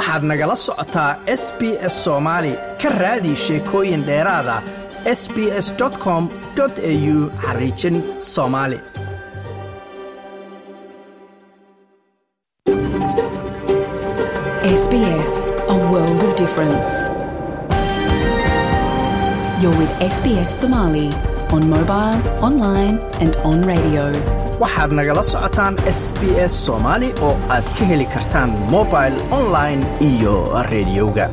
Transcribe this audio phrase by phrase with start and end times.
[0.00, 1.60] waxaad nagala socotaa s b
[1.92, 4.56] s soomaali ka raadi sheekooyin dheeraada
[5.20, 5.68] s b s
[6.04, 6.22] com
[6.60, 7.96] au xariijin
[8.34, 8.78] soomaali
[14.80, 15.32] SBS,
[15.72, 15.76] a.
[19.60, 21.08] You're with SBS Somali
[21.54, 24.49] on mobile, online, and on radio.
[24.62, 30.34] Waxaad nagala socotaan s b s soomaali oo aad ka heli kartaan mobil online iyo
[30.72, 31.26] rediyoga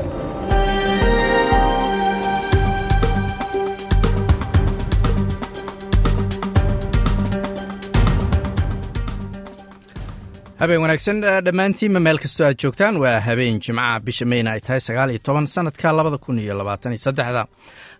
[10.61, 15.11] habeen wanaagsan dhammaantiinma meel kastoo aad joogtaan waa habeen jimcaha bisha meyna ay tahay sagaal
[15.27, 17.43] toban sanadka labada kun iyo labaatan iyo saddexda.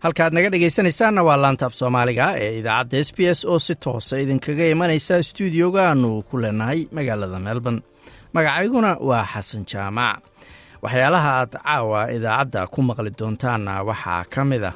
[0.04, 4.18] Halkaaad naga dhegaysanaysaanna waa laanta af soomaaliga ee idaacadda s b s oo si toosa
[4.24, 7.82] idinkaga imanaysa stuudioga aanu ku leenahay magaalada melbourne.
[8.34, 10.18] Magacayguna waa xasan jaamac.
[10.84, 14.76] Waxyaalaha aad caawa idaacadda ku maqli doontaanna waxaa ka mid ah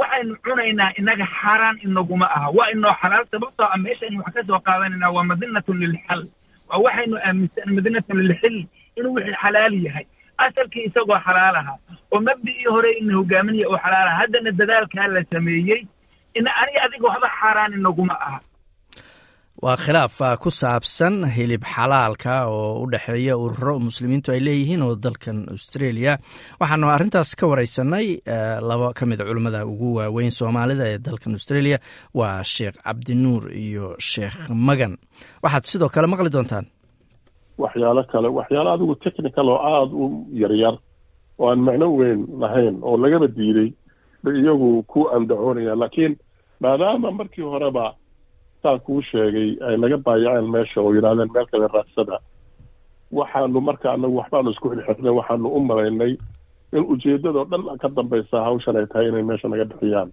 [0.00, 4.60] waxaynu cunaynaa inaga xaaraan inaguma aha waa inoo xalaal sababtoo ah meeshaynu wax ka soo
[4.68, 6.22] qaadanaynaa waa madinatun lilxal
[6.70, 8.56] waa waxaynu aaminsan madinatun lilxil
[8.98, 10.06] inuu wixii xalaal yahay
[10.44, 11.76] asalkii isagoo xalaal ahaa
[12.12, 15.80] oo mabdicii hore ina hogaaminaya oo xalaal aha haddana dadaalkaa la sameeyey
[16.38, 18.38] ina ani adiga waxba xaaraan inaguma aha
[19.64, 25.38] waa khilaaf ku saabsan hilib xalaalka oo u dhexeeya ururo muslimiintu ay leeyihiin oo dalkan
[25.54, 26.12] australia.
[26.60, 28.06] Waxaanu arrintaas ka wareysanay
[28.68, 31.76] laba ka mid a culimmada ugu waaweyn soomaalida ee dalkan australia
[32.14, 34.96] waa sheekh cabdinuur iyo sheekh magan.
[35.44, 36.64] Waxaad sidoo kale maqli doontaan?
[37.62, 40.04] Waxyaalo kale waxyaalo adigu technical oo aada u
[40.42, 40.74] yaryar
[41.38, 43.68] oo aan macno weyn lahayn oo lagaba diiday
[44.24, 46.12] bay iyagu ku andacoonayaan laakiin
[46.64, 47.92] maadaama markii horeba
[48.62, 52.16] saa kuu sheegay ay naga baayaceen meesha oo yidhahdeen meel kale raadsada.
[53.18, 56.12] Waxaanu marka anagu waxbaanu isku xilxirnay waxaanu u malaynay
[56.76, 60.10] in ujeeddadao dhan ka dambaysa hawshan ay tahay inay meesha naga bixiyaan.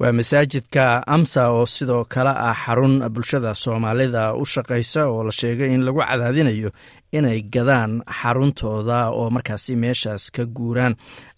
[0.00, 5.70] Waa masaajidka amsa oo sidoo kale ah xarun bulshada soomaalida u shaqaysa oo la sheegay
[5.74, 6.70] in lagu cadaadinayo
[7.16, 10.94] inay gadaan xaruntooda oo markaasi meeshaas ka guuraan.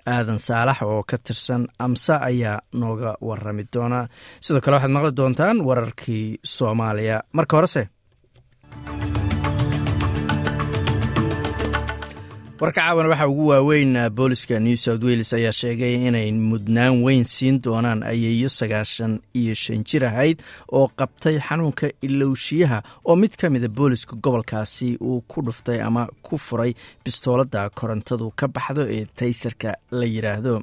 [0.06, 4.08] Aadan saalax oo ka tirsan amsa ayaa nooga warami doona.
[4.44, 6.26] Sidoo kale waxaad maqli doontaan wararkii
[6.56, 7.16] soomaaliya.
[7.36, 7.82] Marka horese
[12.60, 17.60] warka caawan waxaa ugu waaweyn booliska new south wales ayaa sheegay inay mudnaan weyn siin
[17.62, 23.68] doonaan ayeeyo sagaashan iyo shan jir ahayd oo qabtay xanuunka ilowshiyaha oo mid ka mida
[23.68, 30.04] booliska gobolkaasi uu ku dhuftay ama ku furay bistooladda korontadu ka baxdo ee taysarka la
[30.04, 30.60] yidhaahdo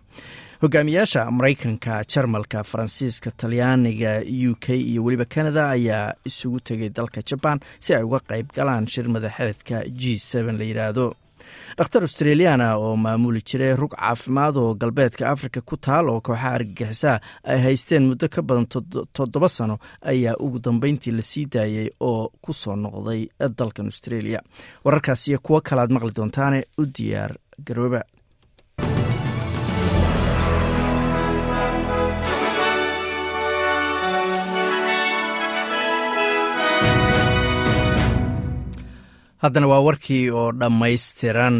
[0.61, 7.59] hogaamiyaasha maraykanka jarmalka faransiiska talyaaniga u k iyo weliba canada ayaa isugu tegay dalka jabaan
[7.79, 10.21] si ay uga qayb galaan shir madaxeedka g
[10.59, 11.05] la yidhaahdo
[11.77, 17.19] dhakhtar australiana oo maamuli jiray rug caafimaad oo galbeedka africa ku taal oo kooxaha argagixisaa
[17.43, 18.67] ay haysteen muddo ka badan
[19.13, 23.27] toddoba sano ayaa ugu dambeyntii la sii daayay oo ku soo noqday
[23.57, 24.39] dalkan australia.
[24.85, 27.33] Wararkaas iyo kuwo kalaad maqli doontaane u diyaar
[27.65, 28.01] garooba
[39.43, 41.57] haddana waa warkii oo dhammaystiran.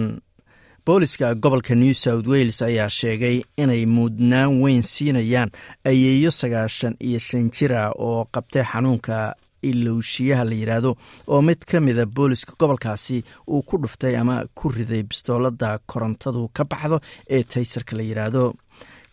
[0.86, 5.52] Booliska gobolka new south wales ayaa sheegay inay mudnaan weyn siinayaan
[5.86, 9.36] ayeeyo sagaashan iyo shan jira oo qabtay xanuunka
[9.70, 10.92] ilowshiyaha la yidhaahdo
[11.28, 16.64] oo mid ka mida booliska gobolkaasi uu ku dhuftay ama ku riday bistooladda korontadu ka
[16.64, 17.00] baxdo
[17.30, 18.54] ee taysarka la yidhaahdo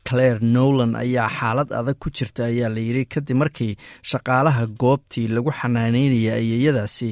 [0.09, 3.73] claire nolan ayaa xaalad adag ku jirta ayaa la yidhi kadib markii
[4.11, 7.09] shaqaalaha goobtii lagu xanaaneynaya ayeeyadaasi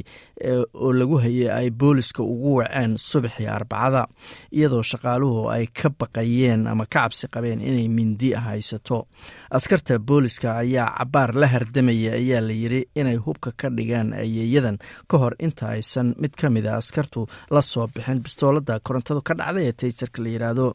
[0.75, 4.07] oo lagu hayay ay booliska ugu waceen subaxii arbacada
[4.53, 9.07] iyadoo shaqaaluhu ay ka baqayeen ama ka cabsi qabeen inay mindi haysato.
[9.51, 14.79] Askarta booliska ayaa cabaar la hardamaya ayaa la yidhi inay hubka ka dhigaan ayeeyadan.
[15.09, 19.35] Ka hor inta aysan mid ka mid a askartu la soo bixin bistooladda korontadu ka
[19.35, 20.67] dhacday ee taysarka la yidhaahdo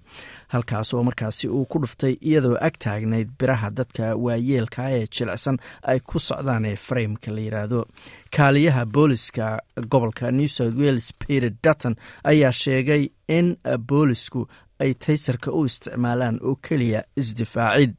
[0.53, 5.57] halkaas oo markaasi uu ku dhuftay iyadoo ag taagnayd biraha dadka waayeelka ee jilicsan
[5.91, 7.79] ay ku socdaan ee frameka la yidhaahdo
[8.35, 9.59] kaaliyaha booliska
[9.91, 13.57] gobolka new south wales peter dutton ayaa sheegay in
[13.89, 14.47] boolisku
[14.79, 17.93] ay taysarka u isticmaalaan oo keliya isdifaacid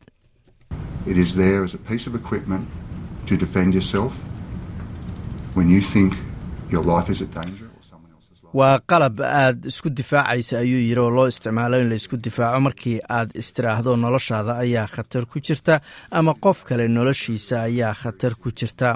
[8.59, 12.99] waa qalab aad isku difaacaysa ayuu yiri oo loo isticmaalo in la isku difaaco markii
[13.19, 15.75] aad istiraahdo noloshaada ayaa khatar ku jirta
[16.19, 18.89] ama qof kale noloshiisa ayaa khatar ku jirta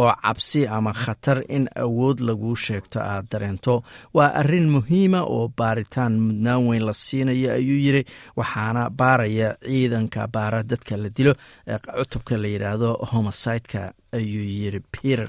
[0.00, 3.74] oo cabsi ama khatar in awood laguu sheegto aad dareento.
[4.16, 8.02] Waa arrin muhiima oo baaritaan mudnaan weyn la siinayo ayuu yiri
[8.36, 11.32] waxaana baaraya ciidanka baara dadka la dilo
[11.66, 13.82] ee cutubka la yidhaahdo homosideka
[14.18, 15.28] ayuu yiri peter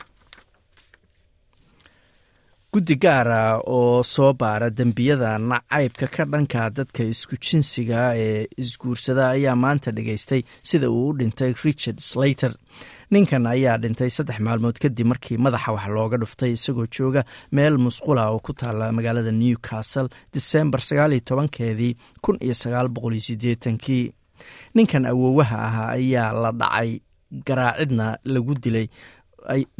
[2.73, 9.55] guddi gaara oo soo baara dembiyada nacaybka ka dhanka dadka isku jinsiga ee isguursada ayaa
[9.55, 12.53] maanta dhageystay sida uu u dhintay richard slater.
[13.11, 17.23] Ninkan ayaa dhintay saddex maalmood kadib markii madaxa wax looga dhuftay isagoo jooga
[17.55, 24.11] meel musqula oo ku taala magaalada newcastle disembar sagaaliyo kun iyo sagaal boqoliyo sideetankii
[24.75, 26.99] ninkan awoowaha ahaa ayaa la dhacay
[27.47, 28.87] garaacidna lagu dilay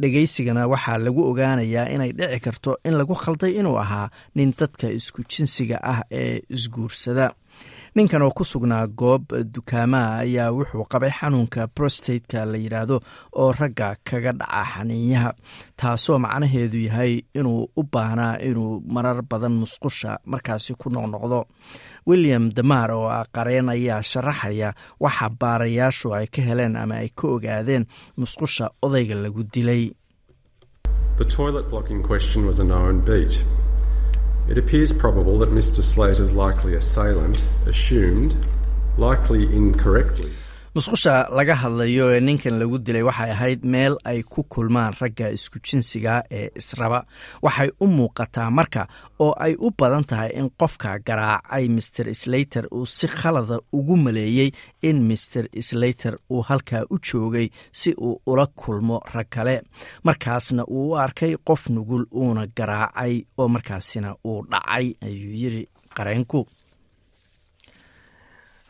[0.00, 5.20] dhegeysigana waxaa lagu ogaanayaa inay dhici karto in lagu khalday inuu ahaa nin dadka isku
[5.30, 7.26] jinsiga ah ee isguursada.
[7.96, 9.24] Ninkan oo ku sugnaa goob
[9.54, 12.96] dukaamaha ayaa wuxuu qabay xanuunka prostateka la yidhaahdo
[13.40, 15.30] oo ragga kaga dhaca xaniinyaha
[15.80, 21.40] taasoo macnaheedu yahay inuu u baahnaa inuu marar badan musqusha markaasi ku noqnoqdo
[22.08, 24.68] william damar oo ah qareen ayaa sharaxaya
[25.04, 27.84] waxa baarayaashu ay ka heleen ama ay ka ogaadeen
[28.20, 29.84] musqusha odayga lagu dilay
[34.52, 35.82] It appears probable that Mr.
[35.82, 38.32] Slater's likely assailant assumed,
[38.96, 40.32] likely incorrectly,
[40.78, 45.58] musqusha laga hadlayo ee ninkan lagu dilay waxay ahayd meel ay ku kulmaan ragga isku
[45.66, 47.00] jinsiga ee israba.
[47.42, 48.82] Waxay u muuqataa marka
[49.24, 54.50] oo ay u badan tahay in qofka garaacay master slater uu si khalada ugu maleeyey
[54.88, 59.56] in master slater uu halkaa u joogay si uu ula kulmo rag kale.
[60.06, 65.62] Markaasna uu u arkay qof nugul uuna garaacay oo markaasina uu dhacay ayuu yiri
[65.96, 66.46] qareenku.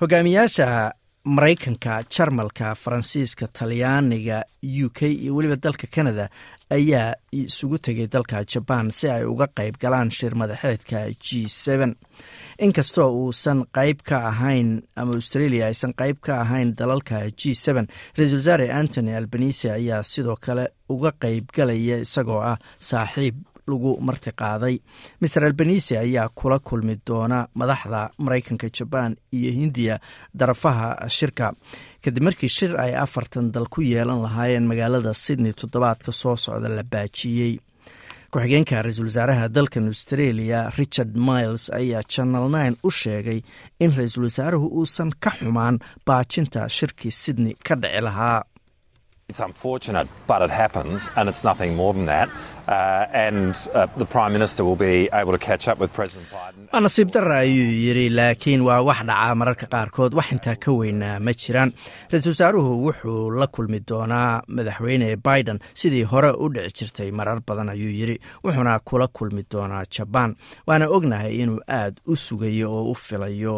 [0.00, 0.92] Hogaamiyaasha
[1.24, 6.28] maraykanka jarmalka faransiiska talyaaniga u k iyo weliba dalka canada
[6.70, 11.46] ayaa isugu tegay dalka jabaan si ay uga qayb galaan shir madaxeedka g
[11.86, 11.96] n
[12.58, 17.52] inkastoo uusan qayb ka ahayn ama australia aysan qayb ka ahayn dalalka g
[18.16, 23.34] ra'isul wasaare antony albanise ayaa sidoo kale uga qayb galaya isagoo ah saaxiib
[23.70, 24.74] lagu marti qaaday.
[25.20, 30.00] Master albanise ayaa kula kulmi doona madaxda maraykanka jabaan iyo hindiya
[30.34, 31.52] darafaha shirka.
[32.02, 36.82] Kadib markii shir ay afartan dal ku yeelan lahaayeen magaalada sydney toddobaadka soo socda la
[36.82, 37.54] baajiyey.
[38.28, 43.40] Ku-xigeenka ra'iisul wasaaraha dalkan australia richard miles ayaa channel nine u sheegay
[43.80, 48.42] in ra'iisul wasaaruhu uusan ka xumaan baajinta shirkii sydney ka dhici lahaa
[49.30, 52.30] It's unfortunate, but it happens, and it's nothing more than that.
[52.66, 56.68] Uh, and uh, the Prime Minister will be able to catch up with President Biden.
[56.72, 61.20] waa nasiib dara ayuu yidhi laakiin waa wax dhacaa mararka qaarkood wax intaa ka weynaa
[61.26, 61.70] ma jiraan
[62.12, 67.68] ra'iisul wasaaruhu wuxuu la kulmi doonaa madaxweyne biden sidii hore u dhici jirtay marar badan
[67.74, 70.36] ayuu yidhi wuxuuna kula kulmi doonaa jabaan
[70.66, 73.56] waana ognahay inuu aad u sugayo oo u filayo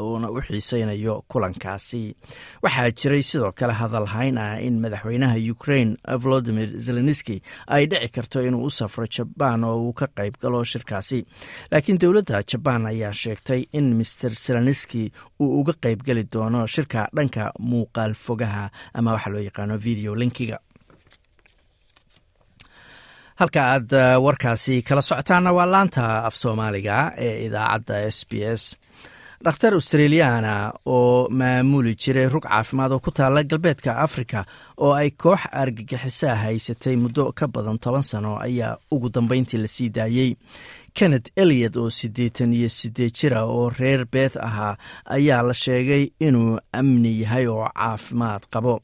[0.00, 2.16] uuna u xiiseynayo kulankaasi.
[2.62, 8.64] Waxaa jiray sidoo kale hadalhayn ah in madaxweynaha ukraine volodimir zelenski ay dhici karto inuu
[8.66, 11.18] u safro jabaan oo uu ka qayb galo shirkaasi.
[11.70, 17.52] Laakiin dowladda jabaan ayaa sheegtay in master zelenski uu uga qayb geli doono shirka dhanka
[17.58, 20.58] muuqaal fogaha ama waxa loo yaqaano video linkiga.
[23.40, 23.90] Halka aad
[24.24, 28.62] warkaasi kala socotaana waa laanta af soomaaliga ee idaacadda s b s
[29.44, 34.44] dhakhtar australiyaana oo maamuli jiray rug caafimaad oo ku taala galbeedka afrika
[34.76, 39.88] oo ay koox argagixisaa haysatay muddo ka badan toban sano ayaa ugu dambeyntii la sii
[39.88, 40.36] daayey
[40.94, 46.58] kenneth eliot oo siddeetan iyo siddeed jira oo reer beeth ahaa ayaa la sheegay inuu
[46.72, 48.80] amni yahay oo caafimaad qabo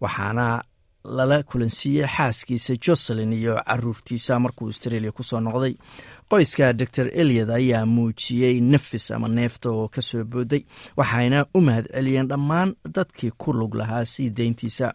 [0.00, 0.62] waxaana
[1.04, 5.74] lala kulansiiyey xaaskiisa joselin iyo caruurtiisa markuu australia ku soo noqday
[6.30, 10.62] qoyska dor eliot ayaa muujiyey nafis ama neefta oo ka soo booday
[10.96, 14.94] waxayna u mahad celiyeen dhammaan dadkii ku lug lahaa sii deyntiisa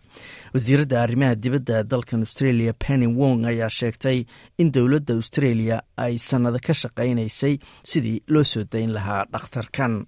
[0.54, 4.26] wasiiradda arrimaha dibadda dalkan australia penny wong ayaa sheegtay
[4.58, 10.06] in dowladda australia ay sannado ka shaqaynaysay sidii loo soo dayn lahaa dhakhtarkan.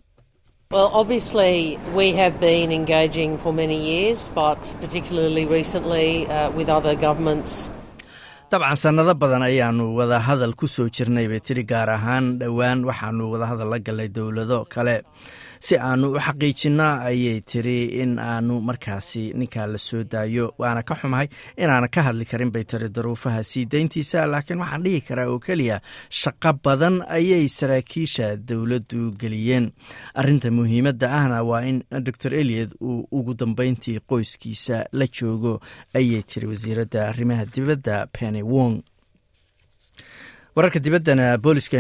[0.74, 0.90] Well,
[8.51, 13.24] dabcan sannado badan ayaanu wada hadal ku soo jirnay bay tiri gaar ahaan dhowaan waxaanu
[13.34, 14.96] wadahadal la galnay dowlado kale
[15.65, 20.46] si aanu u xaqiijinno ayay tiri in aanu markaasi ninkaa la soo daayo.
[20.58, 21.27] Waana ka xumahay
[21.58, 24.25] inaana ka hadli karin bay tiri daruufaha sii dayntiisa.
[24.32, 25.77] Laakiin waxaan dhihi karaa oo keliya
[26.10, 29.72] shaqo badan ayay saraakiisha dowladdu geliyeen.
[30.15, 35.60] Arinta muhiimadda ahna waa in dor eliot uu ugu dambeyntii qoyskiisa la joogo
[35.94, 38.82] ayay tiri wasiiradda arrimaha dibadda penny wong
[40.55, 41.77] wararka dibaddana booliska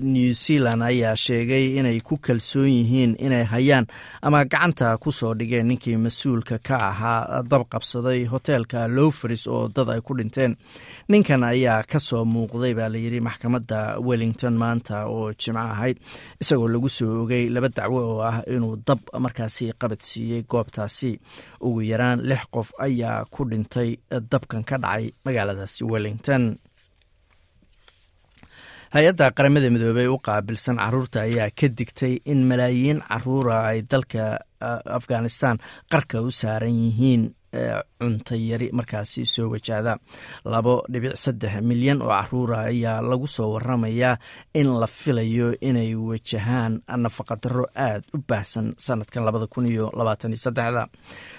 [0.00, 3.86] new zealand ayaa sheegay inay ku kalsoon yihiin inay hayaan
[4.22, 9.88] ama gacanta ku soo dhigeen ninkii mas'uulka ka ahaa dab qabsaday hoteelka lowferis oo dad
[9.88, 10.56] ay ku dhinteen.
[11.08, 15.96] Ninkan ayaa ka soo muuqday baa layidhi maxkamadda wellington maanta oo jimco ahayd
[16.40, 21.16] isagoo lagu soo ogay laba dacwo oo ah inuu dab markaasi qabad siiyey goobtaasi.
[21.64, 26.58] Ugu yaraan lix qof ayaa ku dhintay dabkan ka dhacay magaaladaasi wellington
[28.94, 34.24] hay'adda qaramada midoobey u qaabilsan carruurta ayaa ka digtay in malaayiin caruura ay dalka
[34.98, 35.56] afghanistan
[35.92, 37.22] qarka u saaran yihiin
[37.98, 39.98] cunto yari markaasi soo wajahda
[40.44, 44.18] labo dhibic saddex milyan oo caruura ayaa lagu soo waramayaa
[44.54, 46.72] in la filayo inay wajahaan
[47.04, 50.86] nafaqadaro aad u baahsan sanadkan labada kun iyo labaatan iyo saddexda.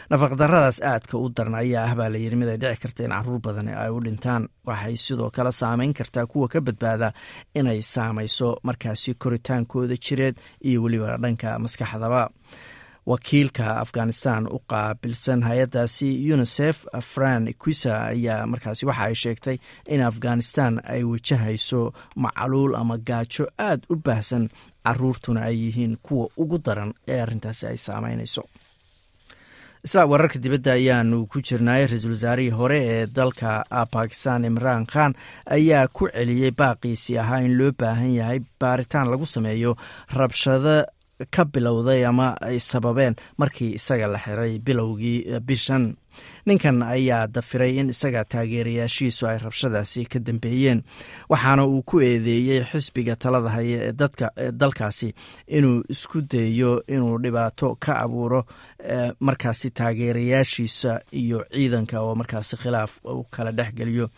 [0.10, 3.68] Nafaqadaradaas aadka u daran ayaa ah baa layidhi mid ay dhici karta in carruur badan
[3.72, 4.44] ay u dhintaan.
[4.68, 7.14] Waxay sidoo kale saameyn kartaa kuwa ka badbaada
[7.56, 10.36] inay saamayso markaasi koritaankooda jireed
[10.68, 12.30] iyo weliba dhanka maskaxdaba
[13.06, 19.58] wakiilka afghanistan u qaabilsan hay'addaasi unisef fran quisa ayaa markaasi waxa ay sheegtay
[19.94, 24.50] in afghanistan ay wajahayso macluul ama gaajo aad u baahsan
[24.86, 28.44] caruurtuna ay yihiin kuwa ugu daran ee arrintaasi ay saameynayso.
[29.84, 35.14] Isla wararka dibadda ayaanu ku jirnay ra'iisul wasaarihii hore ee dalka bakistan imraan khan
[35.50, 39.74] ayaa ku celiyey baaqiisii ahaa in loo baahan yahay baaritaan lagu sameeyo
[40.14, 40.86] rabshado
[41.30, 45.96] ka bilowday ama ay sababeen markii isaga la xiray bilowgii bishan.
[46.46, 50.84] Ninkan ayaa dafiray in isaga taageerayaashiisu ay rabshadaasi ka dambeeyeen
[51.30, 55.14] waxaana uu ku eedeeyey xisbiga talada haya ee dalkaasi
[55.48, 58.46] inuu isku dayo inuu dhibaato ka abuuro
[59.20, 64.10] markaasi taageerayaashiisa iyo ciidanka oo markaasi khilaaf uu kala dhexgeliyo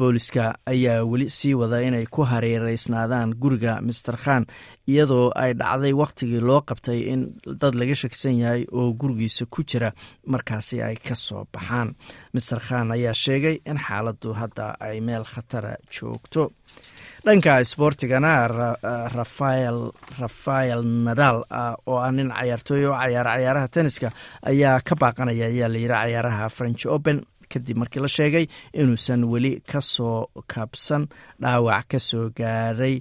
[0.00, 4.44] booliska ayaa weli sii wada inay ku hareereysnaadaan guriga master khan
[4.92, 7.20] iyadoo ay dhacday wakhtigii loo qabtay in
[7.62, 9.90] dad laga shaksan yahay oo gurigiisa ku jira
[10.32, 11.88] markaasi ay ka soo baxaan.
[12.34, 16.42] master khan ayaa sheegay in xaaladdu hadda ay meel khatara joogto.
[17.24, 18.32] Dhanka sboortigana
[19.14, 19.78] rafael
[20.20, 21.44] rafael nadal
[21.86, 24.08] oo ah nin cayaartooy oo cayaara cayaaraha tenniska
[24.50, 27.18] ayaa ka baaqanaya ayaa layidhi cayaaraha french open
[27.52, 28.46] kadib markii la sheegay
[28.80, 31.08] inuusan weli ka soo kabsan
[31.42, 32.96] dhaawac ka soo gaaray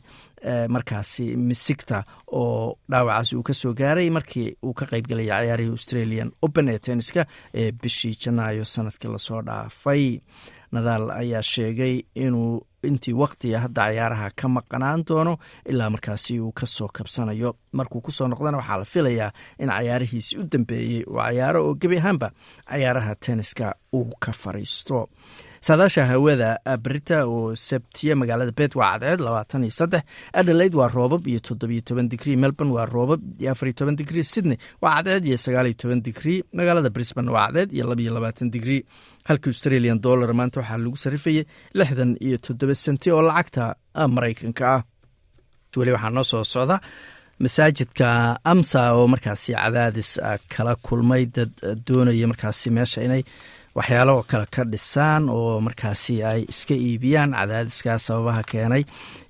[0.69, 6.69] markaasi misigta oo dhaawacaasi uu ka soo gaaray markii uu ka qaybgelaya cayaarihii australian open
[6.69, 10.19] ee tenniska ee bishii janaayo sannadkii la soo dhaafay.
[10.71, 16.65] Nadaal ayaa sheegay inuu intii waktiga hadda cayaaraha ka maqanaan doono ilaa markaasi uu ka
[16.65, 17.55] soo kabsanayo.
[17.73, 21.97] Markuu ku soo noqdana waxaa la filayaa in cayaarihiisi u dambeeyey uu cayaaro oo gebi
[21.97, 22.31] ahaanba
[22.69, 25.09] cayaaraha tenniska uu ka fariisto.
[25.61, 30.03] Saadaasha hawada brita oo sabtiye magaalada bet waa cadceed labaatan iyo saddex.
[30.33, 34.57] Adelaide waa roobab iyo toddobiyo toban digrii melbourne waa roobab iyo afariyo toban digrii sydney
[34.81, 38.85] waa cadceed iyo sagaaliyo toban digrii magaalada brisbane waa cadceed iyo labiyo labaatan digrii
[39.29, 41.43] halka australian dollar maanta waxaa lagu sarifayay
[41.79, 43.63] lixdan iyo toddoba senti oo lacagta
[44.15, 44.81] maraykanka ah.
[45.77, 46.75] Weli waxaa noo soo socda
[47.43, 48.07] masaajidka
[48.51, 50.11] amsa oo markaasi cadaadis
[50.53, 51.51] kala kulmay dad
[51.87, 53.23] doonaya markaasi meesha inay
[53.77, 58.83] waxyaalo kale ka dhisaan oo markaasi ay iska iibiyaan cadaadiskaa sababaha keenay.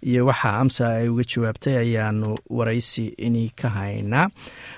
[0.09, 4.27] Iyo waxa amsa ay uga jawaabtay ayaanu waraysi ini ka haynaa.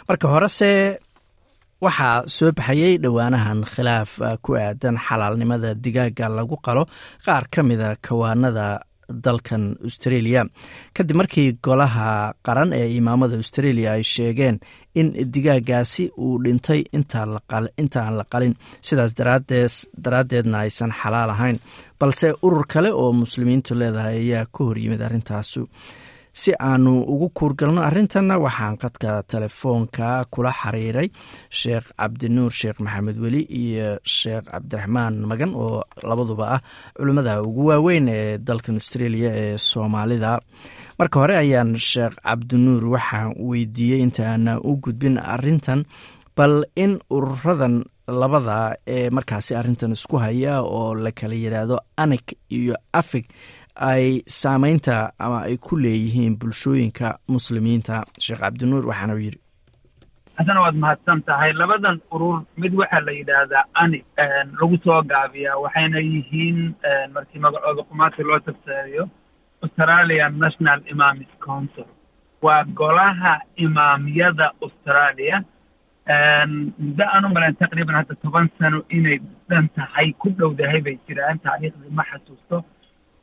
[0.07, 0.99] Marka horese
[1.85, 4.11] waxaa soo baxayey dhowaanahan khilaaf
[4.45, 6.83] ku aadan xalaalnimada digaaga lagu qalo
[7.25, 8.67] qaar ka mida kawaanada
[9.25, 10.41] dalkan australia.
[10.95, 12.09] Kadib markii golaha
[12.47, 14.55] qaran ee imaamada australia ay sheegeen
[14.99, 18.53] in digaagaasi uu dhintay intaan la qalin
[18.87, 19.11] sidaas
[20.05, 21.57] daraaddeedna aysan xalaal ahayn
[21.99, 25.61] balse urur kale oo muslimiintu leedahay ayaa ka horyimid arrintaasu
[26.33, 31.07] si aanu ugu kuurgalno arrintanna waxaan qadka telefoonka kula xiriiray
[31.59, 36.61] sheekh cabdinuur sheekh maxamed weli iyo sheekh cabdiraxmaan magan oo labaduba ah
[36.97, 40.39] culimmada ugu waaweyn ee dalkan australia ee soomaalida.
[40.99, 45.83] Marka hore ayaan sheekh cabdinuur waxaan weydiiyey intaana u gudbin arrintan
[46.37, 52.75] bal in ururadan labada ee markaasi arrintan isku haya oo la kala yidhaahdo anik iyo
[52.93, 53.25] afig
[53.75, 58.03] ay saameynta ama ay ku leeyihiin bulshooyinka muslimiinta.
[58.19, 59.39] Sheekh cabdinuur waxaana yidhi
[60.37, 64.03] haddana waad mahadsan tahay labadan urur mid waxaa la yidhaahdaa ani
[64.59, 65.57] lagu soo gaabiyaa.
[65.63, 66.75] Waxayna yihiin
[67.13, 69.09] markii magacooda qumaati loo tafsiriyo
[69.63, 71.85] australian national imamis council.
[72.41, 75.43] Waa golaha imaamyada australia.
[76.79, 81.37] Muddo aan u malayn taqriiban hadda toban sano inay dhan tahay ku dhowdahay bay jiraan
[81.45, 82.63] taariikhdii ma xasuusto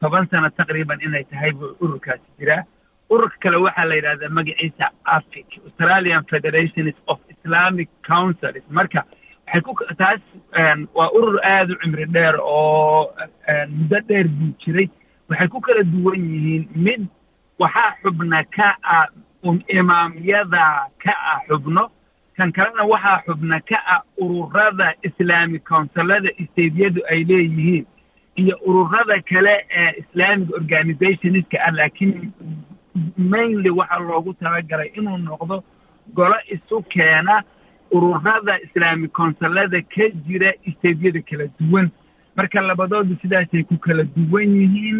[0.01, 2.63] toban sano taqriiban inay tahay buu ururkaasi jiraa.
[3.11, 8.65] Ururka kale waxaa la yidhahdaa magaciisa afic australian federations of islamic councils.
[8.71, 9.03] Marka
[9.47, 10.21] waxay ku taas
[10.95, 13.11] waa urur aada u cimri dheer oo
[13.77, 14.89] muddo dheer buu jiray.
[15.29, 17.03] Waxay ku kala duwan yihiin mid
[17.59, 19.07] waxaa xubna ka ah
[19.79, 20.65] imaamyada
[21.05, 21.91] ka ah xubno
[22.37, 27.87] kan kalena waxaa xubna ka ah ururada islamic councilada stadiyadu ay leeyihiin
[28.43, 32.15] iyo ururada kale ee islamic organizationska ah laakiin
[33.33, 35.57] mainly waxaa loogu talagalay inuu noqdo
[36.19, 37.37] golo isu keena
[37.97, 41.87] ururada islamic councilada ka jira stadiyada kala duwan.
[42.37, 44.99] Marka labadoodu sidaasay ku kala duwan yihiin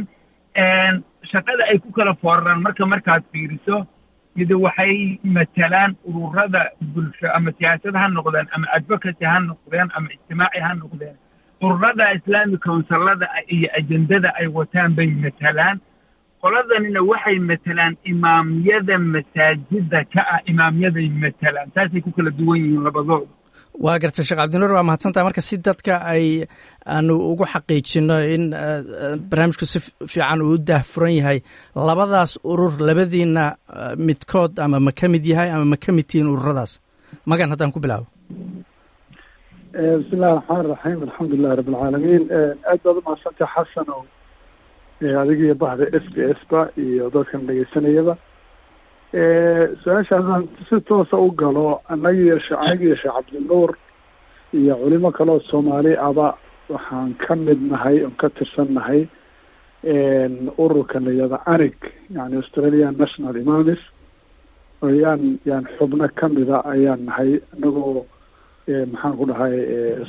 [1.33, 2.61] shaqada ay ku kala fooraraan.
[2.67, 3.77] Marka markaad fiiriso
[4.37, 6.63] mid waxay matalaan ururada
[6.95, 11.17] bulsho ama siyaasad ha noqdeen ama advocacy ha noqdeen ama ijtimaaci ha noqdeen
[11.65, 15.77] ururada islamic councilada iyo ajendada ay wataan bay matalaan.
[16.43, 21.69] Qoladanina waxay matalaan imaamyada masaajida ka ah imaamyaday matalaan.
[21.75, 23.27] Saasay ku kala duwan yihiin labadooda.
[23.85, 26.25] Waa gartay sheekh cabdinuur waa mahadsantaha marka si dadka ay
[26.95, 28.45] aanu ugu xaqiijino in
[29.31, 29.79] barnaamijku si
[30.13, 31.39] fiican uu u daahfuran yahay
[31.89, 33.45] labadaas urur labadiina
[34.07, 36.73] midkood ama ma ka mid yahay ama ma ka mid tihiin ururadaas.
[37.31, 38.07] Magan haddaan ku bilaabo
[39.79, 42.25] bismi illahi raxmaan iraxiim alxamdulilahi rabi alcaalamiin
[42.71, 43.99] aad baad umahadsantaha xasan o
[45.23, 48.15] adigiyo bahda s b s ba iyo dadkan dhegeysanayaba.
[49.83, 52.35] Su'aashaasaan si toosa u galo anagiyo
[52.67, 53.71] anigiyo sheekh cabdinuur
[54.61, 56.29] iyo culimo kaleoo soomaali aba
[56.73, 59.01] waxaan ka mid nahay oon ka tirsan nahay
[60.63, 61.77] ururka la yihahda anig
[62.17, 63.83] yani australian national imamis
[65.03, 68.05] yaan yaan xubno kamida ayaan nahay inagoo
[68.93, 69.55] maxaan ku dhahay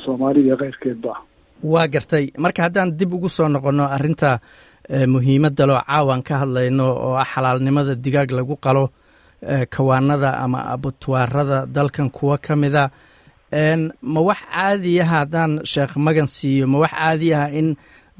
[0.04, 1.12] soomaali iyo keyrkeedba
[1.72, 2.24] waa gartay.
[2.42, 4.30] Marka haddaan dib ugu soo noqono arrinta
[5.12, 8.84] muhiimadda loo caawan ka hadlayno oo ah xalaalnimada digaag lagu qalo
[9.74, 12.84] kawaanada ama abutwaarada dalkan kuwa ka mida
[14.12, 17.68] ma wax caadi ah haddaan sheekh magan siiyo ma wax caadi ah in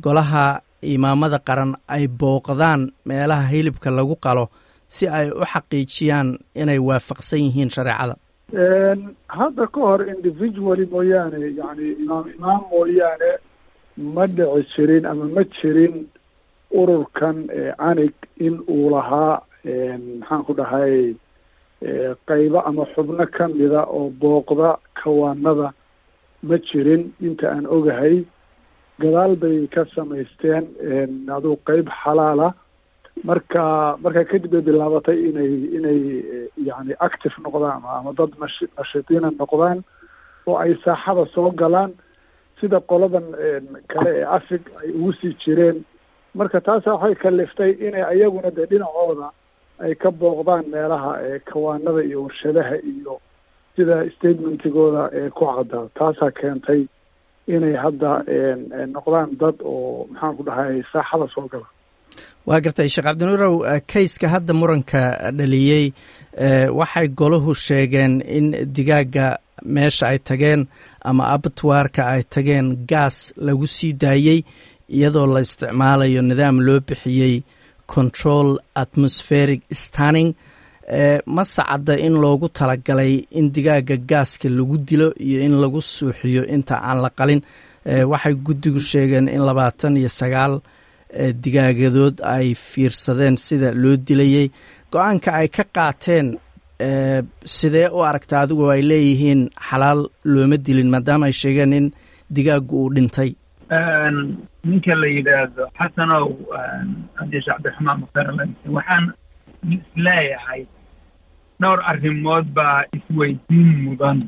[0.05, 4.45] golaha imaamada qaran ay booqdaan meelaha hilibka lagu qalo
[4.89, 6.29] si ay u xaqiijiyaan
[6.61, 8.15] inay waafaqsan yihiin shareecada
[8.53, 13.31] hadda ka hor individually mooyaane yani imaam imaam mooyaane
[14.15, 16.07] ma dhici jirin ama ma jirin
[16.71, 17.47] ururkan
[17.79, 21.15] anig in uu lahaa maxaan ku dhahay
[22.27, 25.73] qaybo ama xubno kamida oo booqda kawaanada
[26.43, 28.25] ma jirin inta aan ogahay.
[29.01, 30.65] Gadaal bay ka samaysteen
[31.37, 32.55] aduu qeyb xalaala
[33.29, 36.01] marka markaa kadib bay bilaabatay inay inay
[36.69, 39.79] yani active noqdaan ama dad nashi nashidiina noqdaan
[40.47, 41.93] oo ay saaxada soo galaan
[42.61, 43.27] sida qoladan
[43.93, 45.79] kale ee afig ay ugu sii jireen.
[46.35, 49.29] Marka taasa waxay kaliftay inay ayaguna dee dhinacooda
[49.85, 51.13] ay ka booqdaan meelaha
[51.51, 53.15] kawaanada iyo warshadaha iyo
[53.77, 55.03] sida statementigooda
[55.37, 56.81] ku caddaa taasaa keentay
[57.55, 58.11] inay hadda
[58.97, 61.69] noqdaan dad oo maxaan ku dhahay saaxada soo gala
[62.49, 63.55] waa gartay sheekh cabdinuurow
[63.93, 65.01] kayska hadda muranka
[65.39, 65.85] dhaliyey
[66.79, 68.47] waxay golahu sheegeen in
[68.77, 69.27] digaagga
[69.75, 70.61] meesha ay tageen
[71.09, 74.41] ama abatwaarka ay tageen gaas lagu sii daayey
[74.97, 77.35] iyadoo la isticmaalayo nidaam loo bixiyey
[77.95, 78.49] control
[78.83, 80.31] atmospheric stanning
[81.35, 86.75] ma sacadda in loogu talagalay in digaagga gaaska lagu dilo iyo in lagu suuxiyo inta
[86.89, 87.41] aan la qalin.
[88.13, 90.55] Waxay guddigu sheegeen in labaatan iyo sagaal
[91.45, 94.47] digaagadood ay fiirsadeen sida loo dilayey
[94.93, 96.27] go'aanka ay ka qaateen
[97.45, 100.01] sidee u aragta adigu ay leeyihiin xalaal
[100.33, 101.87] looma dilin maadaama ay sheegeen in
[102.35, 103.31] digaaggu uu dhintay?
[104.65, 106.27] Ninka la yidhaahdo xasanow
[107.21, 109.05] adiis cabdiraxmaan mukhtarlan waxaan
[109.75, 110.63] is leeyahay
[111.61, 114.19] dhowr arrimood baa isweydiin mudan.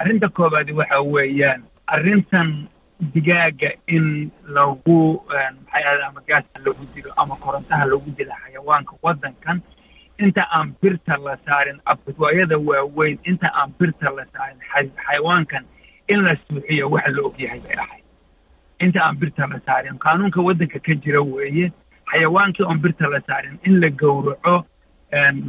[0.00, 1.60] Arrinta koobaadi waxa weeyaan
[1.94, 2.48] arrintan
[3.00, 9.58] digaaga in lagu maxay ahda ama gaasa lagu dilo ama korontaha lagu dilo xayawaanka waddankan
[10.24, 14.58] inta aan birta la saarin abtwaayada waaweyn inta aan birta la saarin
[15.06, 15.64] xayawaankan
[16.08, 18.04] in la suuxiyo waxa la ogyahay bay ahayd.
[18.84, 21.72] Inta aan birta la saarin qaanuunka waddanka ka jira weeye
[22.12, 24.64] xayawaankii oon birta la saarin in la gowraco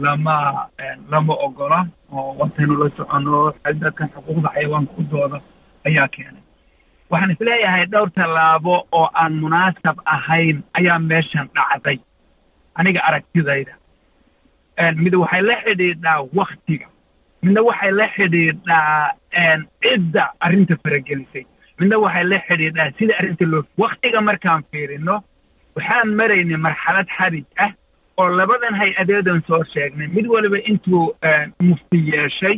[0.04, 0.68] lama
[1.12, 5.40] lama ogola oo wataynu la socono dadkan xuquuqda xayawaanka u dooda
[5.88, 6.37] ayaa keenay
[7.12, 11.98] waxaan is leeyahay dhowr tallaabo oo aan munaasab ahayn ayaa meeshan dhacday.
[12.80, 13.74] Aniga aragtidayda.
[15.04, 16.88] Mid waxay la xidhiidhaa waktiga
[17.44, 19.14] midna waxay la xidhiidhaa
[19.84, 21.46] cidda arrinta faragelisay.
[21.80, 25.16] Midna waxay la xidhiidhaa sida arrinta loo waktiga markaan fiirino
[25.76, 27.72] waxaan maraynay marxalad xarig ah
[28.20, 30.08] oo labadan hay'adeedan soo sheegnay.
[30.16, 31.16] Mid waliba intuu
[31.68, 32.58] mufti yeeshay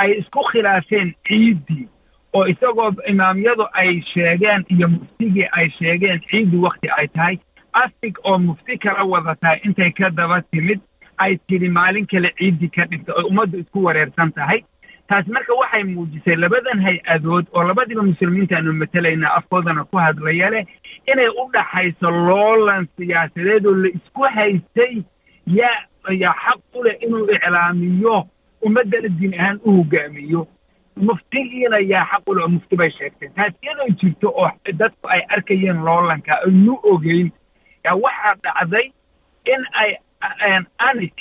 [0.00, 1.86] ay isku khilaafeen ciiddii
[2.34, 7.36] oo isagoo imaamyadu ay sheegeen iyo muftigii ay sheegeen ciiddii wakti ay tahay
[7.72, 10.80] afig oo mufti kala wadataa intay ka daba timid
[11.18, 14.60] ay tidhi maalin kale ciiddii ka dhigta oo ummaddu isku wareersan tahay.
[15.08, 20.64] Taasi marka waxay muujisay labadan hay'adood oo labadiiba muslimiinta aanu matelaynaa afkoodana ku hadlaya leh
[21.12, 25.02] inay u dhaxayso loolan siyaasadeed oo la isku haystay
[25.46, 25.78] yaa
[26.22, 28.16] yaa xaq u leh inuu iclaamiyo
[28.66, 30.46] ummaddana diin ahaan u hogaamiyo
[30.96, 33.32] muftigiina yaa xaq u mufti bay sheegteen.
[33.34, 37.32] Taas iyadoo jirto oo dadku ay arkayeen loolanka aynu ogeyn
[37.84, 38.92] yaa waxaa dhacday
[39.52, 39.96] in ay
[40.78, 41.14] anig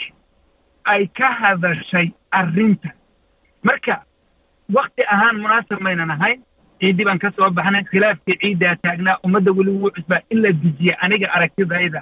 [0.85, 2.89] ay ka hadashay arrinta.
[3.63, 4.03] Marka
[4.73, 6.43] wakti ahaan munaasab maynan ahayn
[6.79, 10.97] ciiddii baan ka soo baxnay khilaafkii ciiddaa taagnaa ummadda weli wuu cusbaa in la dejiya
[11.01, 12.01] aniga aragtidayda.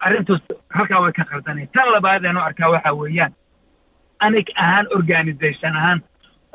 [0.00, 3.32] Arrintus halkaa way ka qaldanay tan labaadeen u arkaa waxaa weeyaan
[4.26, 6.00] anig ahaan organisation ahaan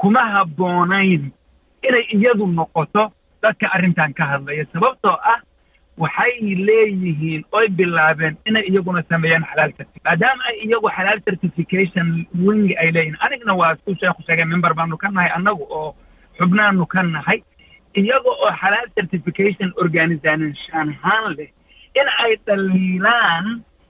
[0.01, 1.23] kuma habboonayn
[1.87, 3.03] inay iyadu noqoto
[3.43, 4.65] dadka arrintan ka hadlaya.
[4.73, 5.39] Sababtoo ah
[6.03, 6.33] waxay
[6.67, 9.71] leeyihiin oy bilaabeen inay iyaguna sameeyaan xalaal
[10.05, 12.07] maadaama ay iyagu xalaal certification
[12.45, 15.95] wingi ay leeyihiin anigna waa isku sheekhu sheegay member baanu ka nahay annagu oo
[16.39, 17.39] xubnaanu ka nahay.
[17.99, 21.49] Iyaga oo xalaal certification organisation ahaan leh
[21.99, 23.45] in ay dhaliilaan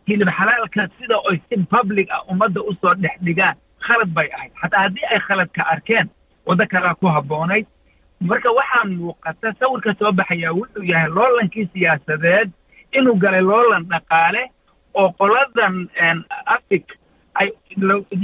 [0.08, 3.56] hilib xalaalka sida oy si public ah ummadda u soo dhex dhigaan
[3.88, 4.52] khalad bay ahayd.
[4.62, 6.08] Xataa haddii ay khaladka arkeen
[6.48, 7.66] waddo kalaa ku habboonayd
[8.30, 12.50] marka waxaa muuqata sawirka soo baxayaa wuxuu yahay loolankii siyaasadeed
[12.98, 14.44] inuu galay loolan dhaqaale
[14.94, 15.76] oo qoladan
[16.56, 16.86] afig
[17.42, 17.50] ay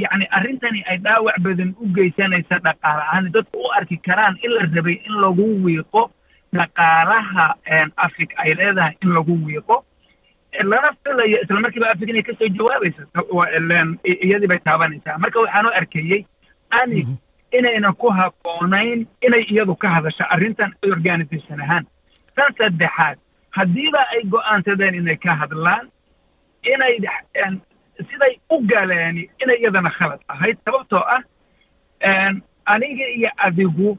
[0.01, 3.31] yacni arrintani ay dhaawac badan u geysanaysa dhaqaale ahaan.
[3.33, 6.03] Dadku u arki karaan in la rabay in lagu wiiqo
[6.57, 7.45] dhaqaalaha
[8.05, 9.83] afig ay leedahay in lagu wiiqo
[10.63, 13.01] lana filayo isla markiiba afig inay ka soo jawaabayso
[14.03, 15.17] iyadii bay taabanaysaa.
[15.17, 16.25] Marka waxaan u arkayey
[16.69, 17.07] anig
[17.51, 21.85] inaynan ku habboonayn inay iyadu ka hadasho arrintan organisation ahaan.
[22.35, 23.17] Tan saddexaad
[23.57, 25.87] haddiiba ay go'aansadeen inay ka hadlaan
[26.73, 26.95] inay
[28.09, 31.21] siday u galeeni inay iyadana khalad ahayd sababtoo ah
[32.65, 33.97] aniga iyo adigu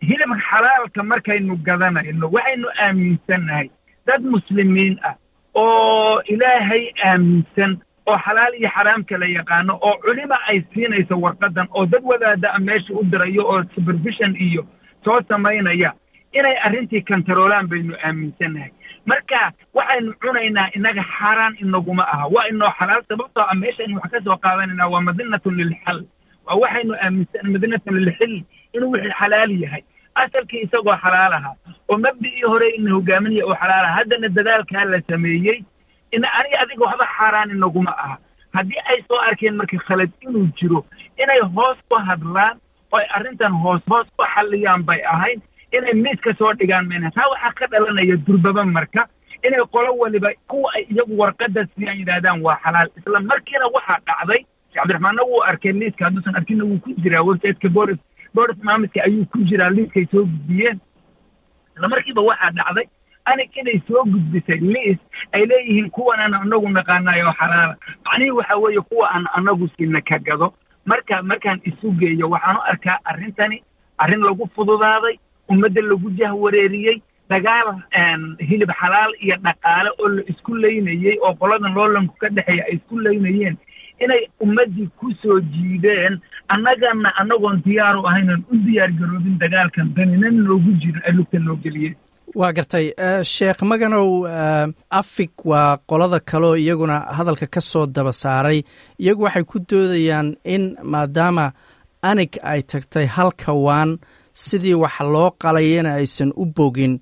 [0.00, 3.70] hilibka xalaalka markaynu gadanayno waxaynu aaminsannahay
[4.06, 5.14] dad muslimiin ah
[5.54, 7.72] oo ilaahay aaminsan
[8.06, 12.58] oo xalaal iyo xaraam kala yaqaano oo culima ay siinayso warqadan oo dad wadaada a
[12.58, 14.62] meesha u dirayo oo supervision iyo
[15.04, 15.92] soo samaynaya
[16.32, 18.70] inay arrintii kantaroolaan baynu aaminsannahay
[19.10, 19.40] marka
[19.74, 22.26] waxaynu cunaynaa innaga xaaraan inaguma aha.
[22.34, 26.00] Waa inoo xalaal sababtoo ah meeshaynu wax ka soo qaadanaynaa waa madinatun lilxal.
[26.46, 28.34] Waa waxaynu aaminsan madinatun lilxil
[28.74, 29.82] inuu wixii xalaal yahay
[30.14, 31.54] asalkii isagoo xalaal ahaa.
[31.88, 35.58] oo mabdicii hore ina hogaaminaya oo xalaal aha haddana dadaalkaa la sameeyey
[36.12, 38.16] ina aniga adiga waxba xaaraan inaguma aha.
[38.56, 40.84] haddii ay soo arkeen marka khalad inuu jiro
[41.22, 42.56] inay hoos ku hadlaan
[42.92, 45.40] oo ay arrintan hoos hoos u xalliyaan bay ahayd
[45.76, 49.08] inay miiska soo dhigaan mayna taa waxaa ka dhalanaya durbaba marka
[49.46, 52.88] inay qolo waliba kuwa ay iyagu warqadda siiyaan yidhaahdaan waa xalaal.
[52.98, 57.68] Isla markiina waxaa dhacday sheekh cabdiraxmaanna wuu arkay liiska hadduusan arkinna wuu ku jiraa websiteka
[57.68, 57.98] boris
[58.34, 60.78] boris maamidka ayuu ku jiraa liiskay soo gudbiyeen.
[61.76, 62.86] Isla markiiba waxaa dhacday
[63.24, 64.98] anig inay soo gudbisay liis
[65.32, 70.18] ay leeyihiin kuwan aan anagu naqaanayo xalaala macnihii waxa weeye kuwa aan anagu siina ka
[70.18, 70.54] gado.
[70.86, 73.62] Marka markaan isu geeyo waxaan u arkaa arrintani
[73.98, 75.16] arrin lagu fududaaday
[75.48, 77.68] ummadda lagu jahwareeriyey dagaal
[78.48, 82.98] hilib xalaal iyo dhaqaale oo la isku leynayey oo qoladan loolanku ka dhexeeya ay isku
[83.00, 83.56] leynayeen
[84.04, 90.28] inay ummaddii ku soo jiideen annagana annagoon diyaar u ahaynan u diyaar garoobin dagaalkan danina
[90.30, 91.96] noogu jiro ee lugta noo geliyeen
[92.34, 92.86] waa gartay
[93.34, 94.08] sheekh maganow
[95.00, 98.58] afig waa qolada kaleo iyaguna hadalka ka soo daba saaray.
[99.02, 101.52] Iyagu waxay ku doodayaan in maadaama
[102.10, 103.90] anig ay tagtay halkawaan
[104.44, 106.94] sidii wax loo qalayana aysan u bogin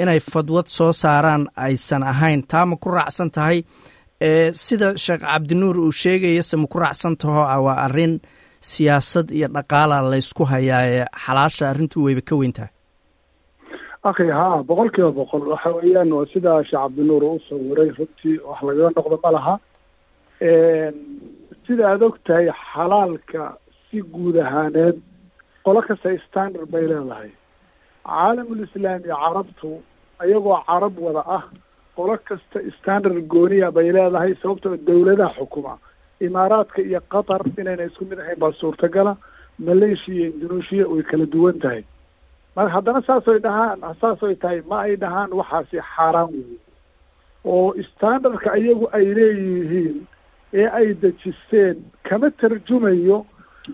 [0.00, 2.42] inay fadwad soo saaraan aysan ahayn.
[2.50, 3.58] Taa ma ku raacsan tahay?
[4.64, 8.14] Sida sheekh cabdinuur uu sheegaya se ma ku raacsan taho ah waa arrin
[8.60, 12.72] siyaasad iyo dhaqaala laysku hayaa ee xalaasha arrintu weyba ka weyn tahay
[14.10, 15.42] akhi haa boqol kiiba boqol.
[15.52, 19.54] Waxa weeyaan waa sidaa sheekh cabdinuur u sawiray runtii wax lagaga noqdo ma laha.
[21.66, 23.42] Sida aada og tahay xalaalka
[23.90, 24.96] si guud ahaaneed
[25.64, 27.30] qolo kasta standard bay leedahay.
[28.08, 29.70] Caalamul islaami carabtu
[30.22, 31.44] ayagoo carab wada ah
[31.96, 35.74] qolo kasta standard gooniya bay leedahay sababtoo dawladaha xukuma
[36.26, 39.16] imaaraadka iyo qatar inayna isku mid ahayn baa suurtagala.
[39.68, 41.82] Malaysia iyo indonesia way kala duwan tahay.
[42.56, 46.58] Marka haddana saasoy dhahaan saasoy tahay ma ay dhahaan waxaasi xaaraan wey
[47.44, 49.98] oo standardka iyagu ay leeyihiin
[50.60, 51.76] ee ay dejisteen
[52.08, 53.18] kama tarjumayo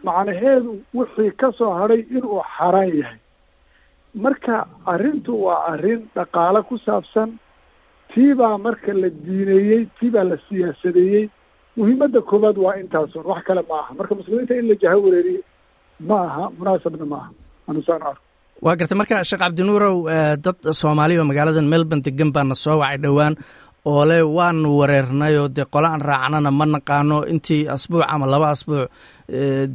[0.06, 3.18] macnaheedu wixii ka soo hadhay inuu xaaraan yahay.
[4.24, 7.30] Marka arrintu waa arrin dhaqaale ku saabsan
[8.14, 11.24] tii baa marka la diineeyey tii baa la siyaasadeeyey
[11.78, 13.22] muhiimadda koowaad waa intaasun.
[13.30, 15.40] Wax kale ma aha marka muslimiinta in la jaha wareeriye
[16.08, 17.30] ma aha munaasabna ma aha
[17.70, 18.22] anusaan arko.
[18.64, 18.96] Waa gartay.
[19.00, 19.96] Marka sheekh cabdinuurow
[20.44, 23.34] dad soomaaliya oo magaalada melbourne degan baana soo wacay dhowaan.
[23.90, 27.16] Oo le waanu wareernayoo dee qola aan raacnana ma naqaano.
[27.32, 28.88] Intii asbuuc ama laba asbuuc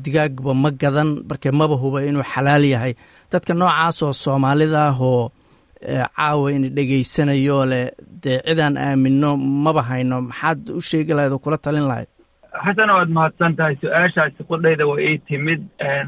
[0.04, 1.10] digaagba ma gadan.
[1.30, 2.94] Markee maba huba inuu xalaal yahay.
[3.32, 5.32] Dadka noocaas oo soomaalida ah oo
[5.82, 7.86] caawa ina dhegaysanayo leh
[8.24, 12.08] dee cidaan aamino maba hayno maxaad u sheegi lahayd oo kula talin lahayd?
[12.66, 15.62] Xasana waad mahadsan tahay su'aashaasi qudhayda waa ii timid.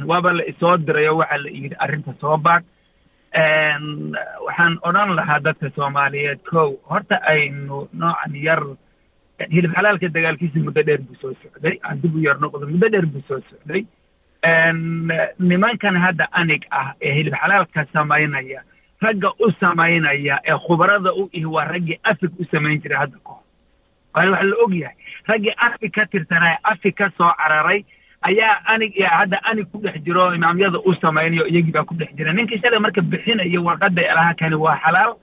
[0.10, 2.66] Waaba la isoo dirayo waxaa la yidhi arrinta soo baadh
[4.46, 8.62] waxaan odhan lahaa dadka soomaaliyeed kow horta aynu noocan yar
[9.56, 13.06] hilib xalaalka dagaalkiisa muddo dheer buu soo socday aan dib u yar noqdo muddo dheer
[13.14, 13.82] buu soo socday.
[15.50, 18.62] Nimankan hadda anig ah ee hilib xalaalka samaynaya
[19.06, 23.30] ragga u samaynaya ee khubarada u ihi waa raggii afig u samayn jiray hadda ka
[23.32, 23.42] hor
[24.14, 24.96] waayo waxa la og yahay
[25.28, 27.86] raggii afig ka tirsanaya afig ka soo cararay
[28.22, 32.34] ayaa anig hadda anig ku dhex jiro imaamyada u samaynayo iyagii baa ku dhex jira.
[32.34, 35.16] Ninkii shalay marka bixinayo warqadda elaha kani waa xalaal.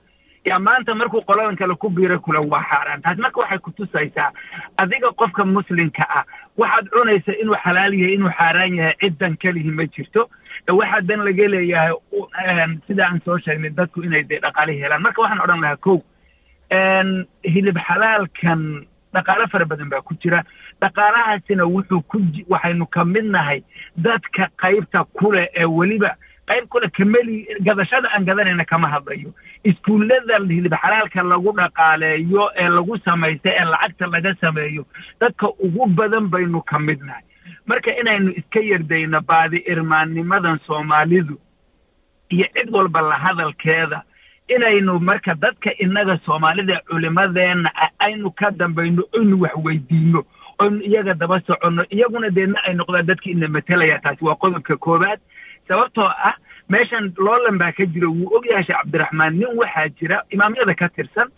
[0.45, 3.01] Yaa maanta markuu qoladan kale ku biiray kule waa xaaraan.
[3.01, 4.29] Taas marka waxay kutusaysaa
[4.77, 6.23] adiga qofka muslimka ah
[6.57, 10.29] waxaad cunaysa inuu xalaal yahay inuu xaaraan yahay ciddan kelihi ma jirto
[10.69, 11.93] waxaa dan laga leeyahay
[12.87, 15.01] sida aan soo sheegnay dadku inay dee dhaqaale helaan.
[15.01, 15.99] Marka waxaan odhan lahaa kow
[17.53, 18.61] hilib xalaalkan
[19.13, 20.43] dhaqaale fara badan baa ku jira.
[20.81, 22.17] Dhaqaalahaasina wuxuu ku
[22.49, 23.63] waxaynu ka mid nahay
[23.97, 26.15] dadka qaybta kule ee weliba
[26.47, 29.33] qayb kule kameli gadashada aan gadanayna kama hadlayo.
[29.63, 34.85] Iskuullada hilib xalaalka lagu dhaqaaleeyo ee lagu samaysta ee lacagta laga sameeyo
[35.21, 37.23] dadka ugu badan baynu ka mid nahay
[37.65, 41.35] marka inaynu iska yardayno baadi irmaannimadan soomaalidu
[42.29, 44.03] iyo cid walba la hadalkeeda
[44.47, 47.69] inaynu marka dadka innaga soomaalida culimadeenna
[47.99, 50.23] aynu ka dambayno aynu wax weydiino
[50.59, 55.19] aynu iyaga daba soconno iyaguna deedna ay noqdaan dadkii ina matelaya taasi waa qodobka koowaad.
[55.67, 56.35] Sababtoo ah
[56.69, 61.29] meeshan loolan baa ka jira wuu ogyahay sheekh cabdiraxmaan nin waxaa jira imaamyada ka tirsan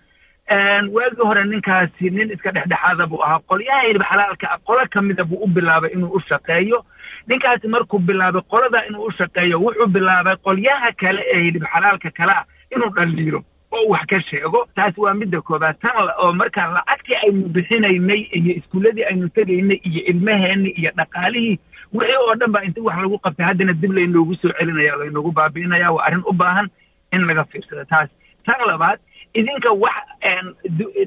[0.50, 3.40] waagii hore ninkaasi nin iska dhexdhexaada buu ahaa.
[3.48, 4.58] Qolyaha hilib xalaalka ah.
[4.66, 6.84] Qolo ka mida buu u bilaabay inuu u shaqeeyo.
[7.28, 12.32] Ninkaasi markuu bilaabay qoladaa inuu u shaqeeyo wuxuu bilaabay qolyaha kale ee hilib xalaalka kale
[12.32, 13.44] ah inuu dhaliilo.
[13.72, 14.68] Oo wax ka sheego.
[14.76, 20.02] Taasi waa midda koobaad tan oo marka lacagtii aynu bixinaynay iyo iskuulladii aynu tegaynay iyo
[20.12, 21.60] ilmaheenni iyo dhaqaalihii
[21.94, 23.46] wixii oo dhan baa inta wax lagu qabtay.
[23.46, 26.70] Haddana dib laynoogu soo celinaya laynoogu baabi'inaya waa arrin u baahan
[27.14, 27.86] in laga fiirsado.
[27.86, 28.10] Taas
[28.46, 29.00] tan labaad
[29.34, 29.96] idinka wax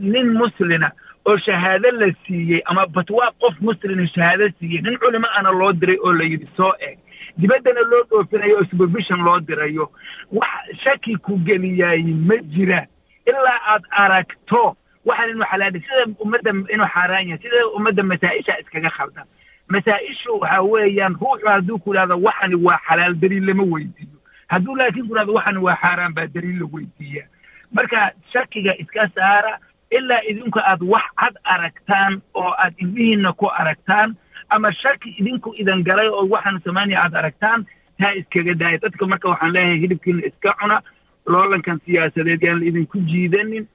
[0.01, 0.91] nin muslina
[1.29, 5.99] oo shahaado la siiyey ama batwaa qof muslina shahaado siiyey nin culimo ana loo diray
[6.05, 6.99] oo la yidhi soo eg
[7.37, 9.91] dibaddana loo dhoofinayo oo supervision loo dirayo.
[10.33, 10.49] Wax
[10.83, 12.87] shaki ku geliyaay ma jiraan
[13.27, 18.91] ilaa aad aragto waxaan inuu xalaali sida ummadda inuu xaaraan yahay sida ummadda masaa-isha iskaga
[18.91, 19.27] khaldan.
[19.69, 24.16] Masaa-ishu waxa weeyaan ruuxu hadduu ku idhahdo waxani waa xalaal daliil lama weydiiyo
[24.49, 27.27] hadduu laakiin ku idhahdo waxani waa xaaraan baa daliil la weydiiyaa.
[27.73, 29.59] Marka shakiga iska saara
[29.91, 34.15] ilaa idinku aad wax cad aragtaan oo aad indhihiinna ku aragtaan
[34.49, 37.67] ama shaki idinku idan galay oo waxaan samaynaya aad aragtaan
[37.99, 40.83] taa iskaga daaya dadka marka waxaan leeyahay hilibkiina iska cuna
[41.27, 43.67] loolankan siyaasadeed yaan la idinku jiidanin.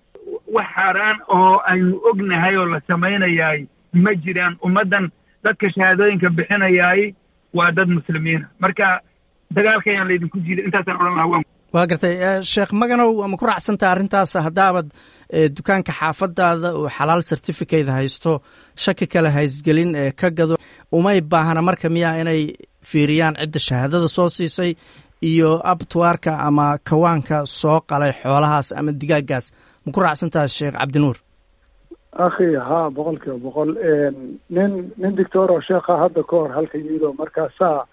[0.55, 4.55] Wax xaaraan oo aynu ognahay oo la samaynayaay ma jiraan.
[4.65, 5.11] Ummaddan
[5.43, 7.13] dadka shahaadooyinka bixinayaay
[7.53, 9.01] waa dad muslimiina marka
[9.57, 11.43] dagaalka yaan laydinku jiidan intaasaan odhan lahaa waan
[11.75, 12.15] waa gartay
[12.53, 14.87] sheekh maganow ma ku raacsantaha arrintaas haddaabad
[15.57, 18.31] dukaanka xaafadaada uu xalaal certificate haysto
[18.83, 20.55] shaki kale haysgelin ee ka gado.
[20.97, 22.41] Umay baahna marka miyaa inay
[22.89, 24.71] fiiriyaan cidda shahaadada soo siisay
[25.31, 29.45] iyo abtuwaarka ama kawaanka soo qalay xoolahaas ama digaagaas
[29.85, 31.17] ma ku raacsantaha sheekh cabdinuur?
[32.25, 33.17] Akhi haa boqol.
[33.23, 33.69] Kiiba boqol
[34.55, 37.85] nin nin doctor oo sheekha hadda ka hor halka yimid oo markaasaa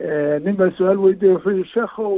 [0.00, 2.14] nin baa su'aal weydiiyey wuxuu yihi sheekhow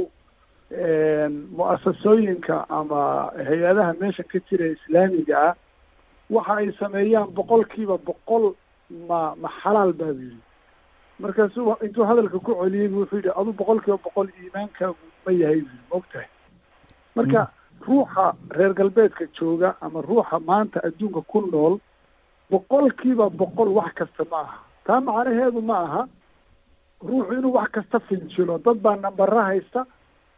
[1.57, 5.55] mu'asasooyinka ama hay'adaha meesha ka jira islaamiga ah
[6.29, 8.53] waxa ay sameeyaan boqolkiiba boqol
[9.07, 10.41] ma ma xalaal baa bu yidhi.
[11.19, 15.69] Markaasuu intuu hadalka ku celiyey bu wuxuu yidhi adu boqolkiiba boqol iimaankaagu ma yahay bu
[15.71, 16.27] yidhi maogtahay
[17.15, 17.47] marka
[17.87, 18.25] ruuxa
[18.57, 21.79] reer galbeedka jooga ama ruuxa maanta adduunka ku nool
[22.51, 24.57] boqolkiiba boqol wax kasta ma aha.
[24.85, 26.01] Taa macnaheedu ma aha
[27.07, 29.85] ruuxu inuu wax kasta finjilo dad baa nambara haysta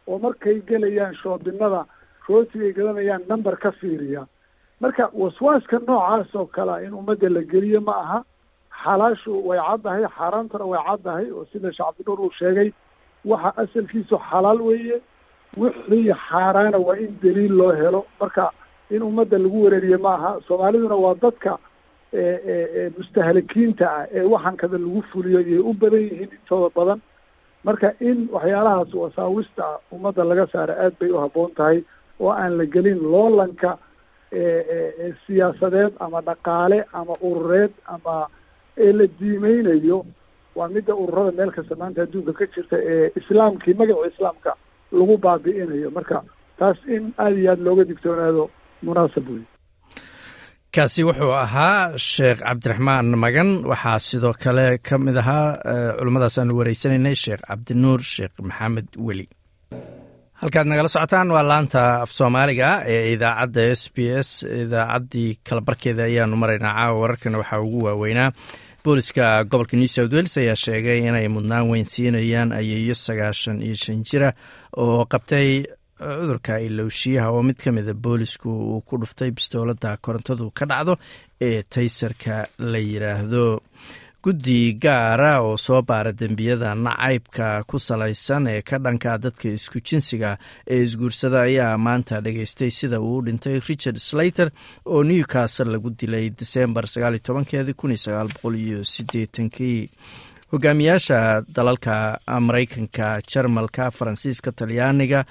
[0.08, 1.84] oo markay gelayaan shoobinada
[2.28, 4.26] rootigay gadanayaan number ka fiiriya.
[4.80, 8.18] Marka waswaaska noocaas oo kalea in ummadda la geliyo ma aha.
[8.82, 12.72] Xalaashu way caddahay xaaraantuna way caddahay oo sida sheekh cabdinuur uu sheegay
[13.24, 15.00] waxa asalkiisu xalaal weeye.
[15.56, 18.06] Wixii xaaraana waa in daliil loo helo.
[18.20, 18.50] Marka
[18.90, 20.30] in ummadda lagu wereeriye ma aha.
[20.48, 21.58] Soomaaliduna waa dadka
[22.98, 27.00] mustahlikiinta ah ee waxankada lagu fuliyo iyay u badan yihiin intooda badan.
[27.64, 31.78] Marka in waxyaalahaas wasaawista ah ummadda laga saaro aad bay u habboon tahay
[32.20, 33.78] oo aan la gelin loolanka
[35.26, 38.16] siyaasadeed ama dhaqaale ama urureed ama
[38.84, 39.98] ee la diimeynayo
[40.56, 44.52] waa midda ururada meel kasta maanta adduunka ka jirta ee islaamkii magaca islaamka
[44.92, 45.90] lagu baabi'inayo.
[45.90, 46.22] Marka
[46.58, 48.44] taas in aada iyo aada looga digtoonaado
[48.86, 49.44] munaasab wey
[50.74, 53.50] kaasi wuxuu ahaa sheekh cabdiraxmaan magan.
[53.70, 55.48] Waxaa sidoo kale ka mid ahaa
[55.98, 59.26] culimmadaas aanu wareysanaynay sheekh cabdinuur sheekh maxamed weli.
[60.40, 64.30] Halkaad nagala socotaan waa laanta af soomaaliga ee idaacadda s b s.
[64.62, 68.28] Idaacaddii kalabarkeeda ayaanu maraynaa caawa wararkana waxaa ugu waaweynaa
[68.84, 73.98] booliska gobolka new south wales ayaa sheegay inay mudnaan weyn siinayaan ayeeyo sagaashan iyo shan
[74.08, 74.28] jira
[74.82, 75.48] oo qabtay
[76.02, 80.96] cudurka ilowshiyaha oo mid ka mida boolisku uu ku dhuftay bistoolada korontadu ka dhacdo
[81.40, 83.60] ee taysarka la yiraahdo.
[84.22, 90.36] Guddi gaara oo soo baara dembiyada nacaybka ku salaysan ee ka dhanka dadka isku jinsiga
[90.70, 94.48] ee isguursada ayaa maanta dhageystay sida uu u dhintay richard slater
[94.86, 99.90] oo newcastle lagu dilay sagaaliyo tobankeedi kun sagaal boqol iyo sideetankii
[100.52, 105.24] hogaamiyaasha dalalka mareykanka jarmalka faransiiska talyaaniga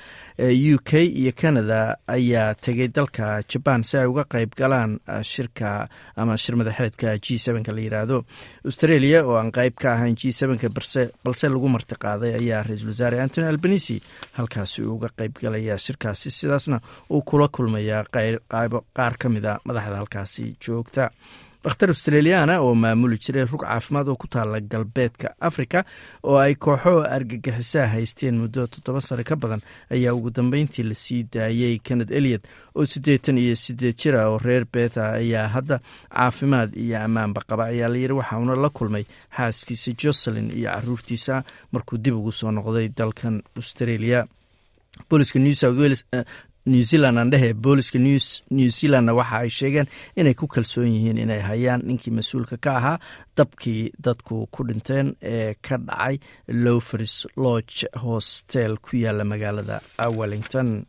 [0.74, 6.38] u k iyo canada ayaa tegay dalka jabaan si ay uga qeyb galaan shirka ama
[6.38, 7.38] shir madaxeedka g
[7.72, 8.26] la yiraahdo.
[8.66, 10.34] Australia oo aan qeyb ka ahayn g
[11.24, 14.02] balse lagu martiqaaday ayaa ra'iisul wasaare antony albanisi
[14.34, 16.32] halkaasi uga qeyb galaya shirkaasi.
[16.32, 16.82] Sidaasna
[17.12, 21.12] uu kula kulmaya qaar ka mida madaxda halkaasi joogta
[21.64, 25.84] dhakhtar australiana oo maamuli jiray rug caafimaad oo ku taala galbeedka africa
[26.24, 29.62] oo ay kooxo argagixisaa haysteen muddo toddoba sano ka badan
[29.94, 32.42] ayaa ugu dambeyntii la sii daayey kenned eliot
[32.76, 37.90] oo siddeetan iyo sideed jira oo reer beetha ayaa hadda caafimaad iyo ammaanba qaba ayaa
[37.94, 39.06] layidhi waxauna la kulmay
[39.38, 44.26] xaaskiisa joselin iyo caruurtiisa markuu dib ugu soo noqday dalkan australia.
[45.10, 46.06] Booliska new south wales
[46.66, 51.42] new zealand aan dhehe booliska new zealandna waxa ay sheegeen inay ku kalsoon yihiin inay
[51.50, 52.98] hayaan ninkii mas'uulka ka ahaa
[53.38, 56.16] dabkii dadku ku dhinteen ee ka dhacay
[56.48, 59.82] lowfers lodge hostel ku yaalla magaalada
[60.20, 60.86] wellington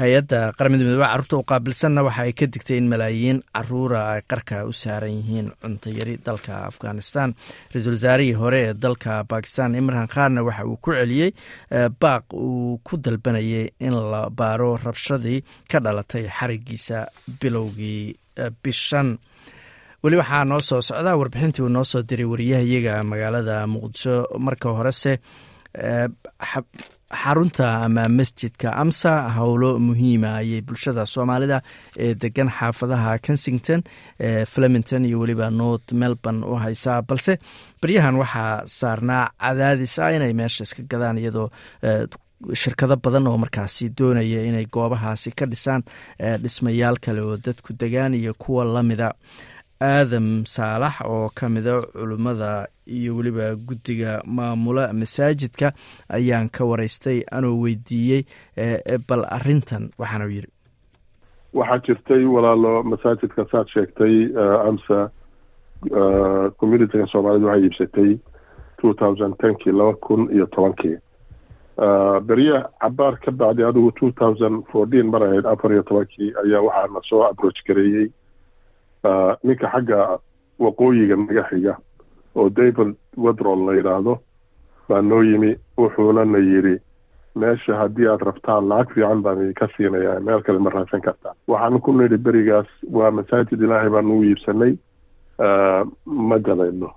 [0.00, 4.64] hay'adda qaramada midoobe carruurta u qaabilsanna waxa ay ka digtay in malaayiin caruura ay qarka
[4.64, 7.34] u saaran yihiin cuntayari dalka afghanistan.
[7.72, 11.30] Ra'iisul wasaarihii hore ee dalka bakistan imran khanna waxa uu ku celiyey
[12.00, 16.98] baaq uu ku dalbanayay in la baaro rabshadii ka dhalatay xarigiisa
[17.40, 18.16] bilowgii
[18.62, 19.18] bishan.
[20.02, 24.14] Weli waxaa noo soo socdaa warbixintii uu noo soo diray wariyahayaga magaalada muqdisho
[24.46, 25.12] marka horese
[27.22, 31.58] xarunta ama masjidka amsa howlo muhiima ayay bulshada soomaalida
[32.04, 33.80] ee degan xaafadaha kensington
[34.52, 37.02] flemington iyo weliba north melbourne u haysaa.
[37.02, 37.38] Balse
[37.82, 41.48] baryahan waxaa saarnaa cadaadis ah inay meesha iska gadaan iyadoo
[42.62, 45.82] shirkado badan oo markaasi doonaya inay goobahaasi ka dhisaan
[46.42, 49.12] dhismayaal kale oo dadku degaan iyo kuwa lamida
[49.88, 55.72] aadam saalax oo ka mida culimmada iyo weliba guddiga maamula masaajidka
[56.08, 58.22] ayaan ka wareystay anoo weydiiyey
[59.08, 60.50] bal arintan waxaanu yidhi.
[61.54, 64.14] Waxaa jirtay walaalo masaajidka saad sheegtay
[64.68, 65.10] amsa
[66.60, 68.10] communityga soomaalida waxay iibsatay
[68.80, 70.96] two thousand tenkii laba kun iyo tobankii.
[72.26, 76.88] Berye cabaar ka bacdi adigu two thousand fourteen mar ahayd afar iyo tobankii ayaa waxaa
[76.94, 78.10] na soo approach gareeyey
[79.44, 80.18] ninka xagga
[80.58, 81.74] waqooyiga naga xiga
[82.36, 84.14] oo david wedrol la yidhaahdo
[84.88, 86.76] baa noo yimi wuxuuna na yidhi
[87.34, 91.34] meesha haddii aad rabtaan lacag fiican baan idinka siinayaa meel kale ma raadsan kartaa.
[91.48, 94.74] Waxaan ku nidhi berigaas waa masaajid ilaahay baanu u iibsanay.
[96.06, 96.90] Ma gadayno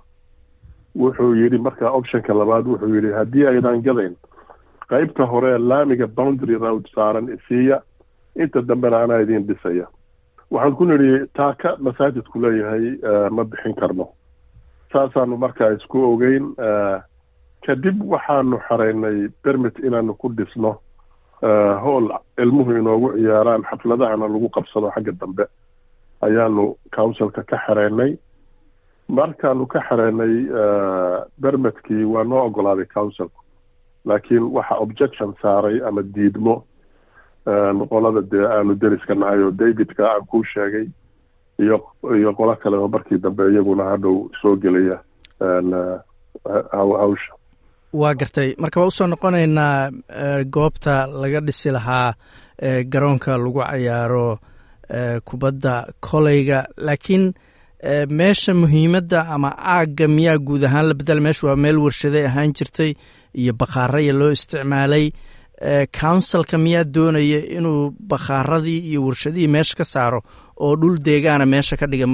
[0.96, 4.14] wuxuu yidhi markaa optionka labaad wuxuu yidhi haddii aydan gadayn
[4.90, 7.80] qeybta hore laamiga boundary road saaran isiiya
[8.36, 9.86] inta dambena anaa idin dhisaya
[10.50, 12.84] waxaan ku nidhi taaka masaajidku leeyahay
[13.30, 14.08] ma bixin karno.
[14.92, 16.54] Saasaanu markaa isku ogeyn
[17.66, 20.78] kadib waxaanu xareynay bermit inaanu ku dhisno
[21.82, 22.06] hool
[22.38, 25.44] ilmuhu inoogu ciyaaraan xafladahana lagu qabsado xagga dambe.
[26.22, 28.16] Ayaanu councilka ka xareynay.
[29.08, 30.34] Markaanu ka xareynay
[31.42, 33.40] bermetkii waa noo ogolaaday councilku
[34.04, 36.62] laakiin waxa objection saaray ama diidmo
[37.90, 40.86] qolada dee aanu deriska nahay oo davidka aan kuu sheegay.
[41.62, 41.76] Iyo
[42.18, 44.98] iyo qolo kale oo markii dambe iyaguna hadhow soo gelaya
[47.02, 47.32] hawsha.
[47.92, 48.54] Waa gartay.
[48.58, 49.90] Marka waa u soo noqonaynaa
[50.50, 52.14] goobta laga dhisi lahaa
[52.92, 54.38] garoonka lagu cayaaro
[55.24, 57.32] kubadda koleyga laakiin
[58.10, 62.92] meesha muhiimadda ama aagga miyaa guud ahaan la bedela meesha waa meel warshaday ahaan jirtay
[63.34, 65.10] iyo bakhaaraya loo isticmaalay
[66.00, 70.20] councilka miyaa doonaya inuu bakhaaradii iyo warshadihii meesha ka saaro
[70.60, 72.06] oo dhul deegaana meesha ka dhiga?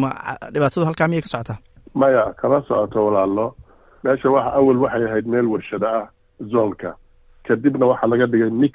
[0.53, 1.59] Dhibaatadu halkaa miyay ka socotaa?
[1.95, 3.55] Maya kama socoto walaalo.
[4.05, 6.09] Meesha waxa awel waxay ahayd meel warshado ah
[6.53, 6.95] zonka
[7.47, 8.74] kadibna waxaa laga dhigay mix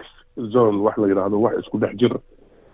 [0.54, 2.14] zone wax la yidhaahdo wax isku dhex jir.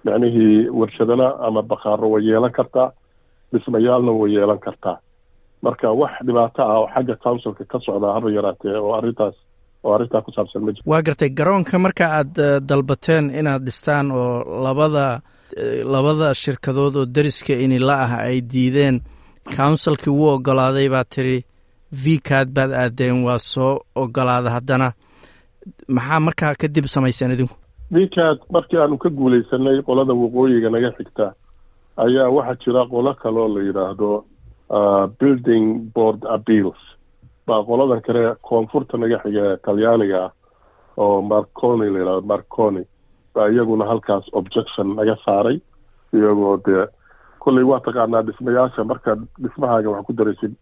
[0.05, 2.91] Macnihii warshadana ama bakhaaro way yeelan kartaa
[3.53, 4.97] dhismayaalna way yeelan kartaa.
[5.61, 9.35] Marka wax dhibaato ah oo xagga councilka ka socdaa haba yaraatee oo arrintaas
[9.83, 12.33] oo arrintaa ku saabsan ma jiro waa gartay garoonka marka aad
[12.69, 15.05] dalbateen inaad dhistaan oo labada
[15.93, 18.95] labada shirkadood oo deriska inila ah ay diideen
[19.57, 21.37] councilkii wuu ogolaaday baa tiri
[22.03, 24.87] vcad baad aadeen waa soo ogolaada haddana.
[25.95, 27.55] Maxaa markaa kadib samayseen idinku?
[27.95, 31.25] Vcad markii aanu ka guulaysanay qolada waqooyiga naga xigta
[32.05, 34.09] ayaa waxaa jira qolo kaloo la yidhaahdo
[35.19, 35.65] building
[35.95, 36.79] board appeals
[37.47, 40.31] baa qoladan kale koonfurta naga xiga talyaaniga ah
[40.97, 42.83] oo marconi la yidhahdo marconi
[43.35, 45.57] baa iyaguna halkaas objection naga saaray
[46.13, 46.85] iyagoo dee
[47.43, 50.53] kolley waa taqaanaa dhismayaasha markaad dhismahaaga wax ku daraysid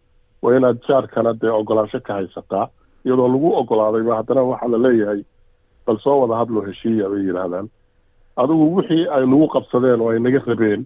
[0.42, 2.66] waa inaad jaarkana dee ogolaansho ka haysataa
[3.04, 5.20] iyadoo lagu ogolaadayba haddana waxaa la leeyahay
[5.86, 7.68] bal soo wada hadloo heshiiya bay yidhaahdaan
[8.42, 10.82] adigu wixii ay nagu qabsadeen oo ay naga rabeen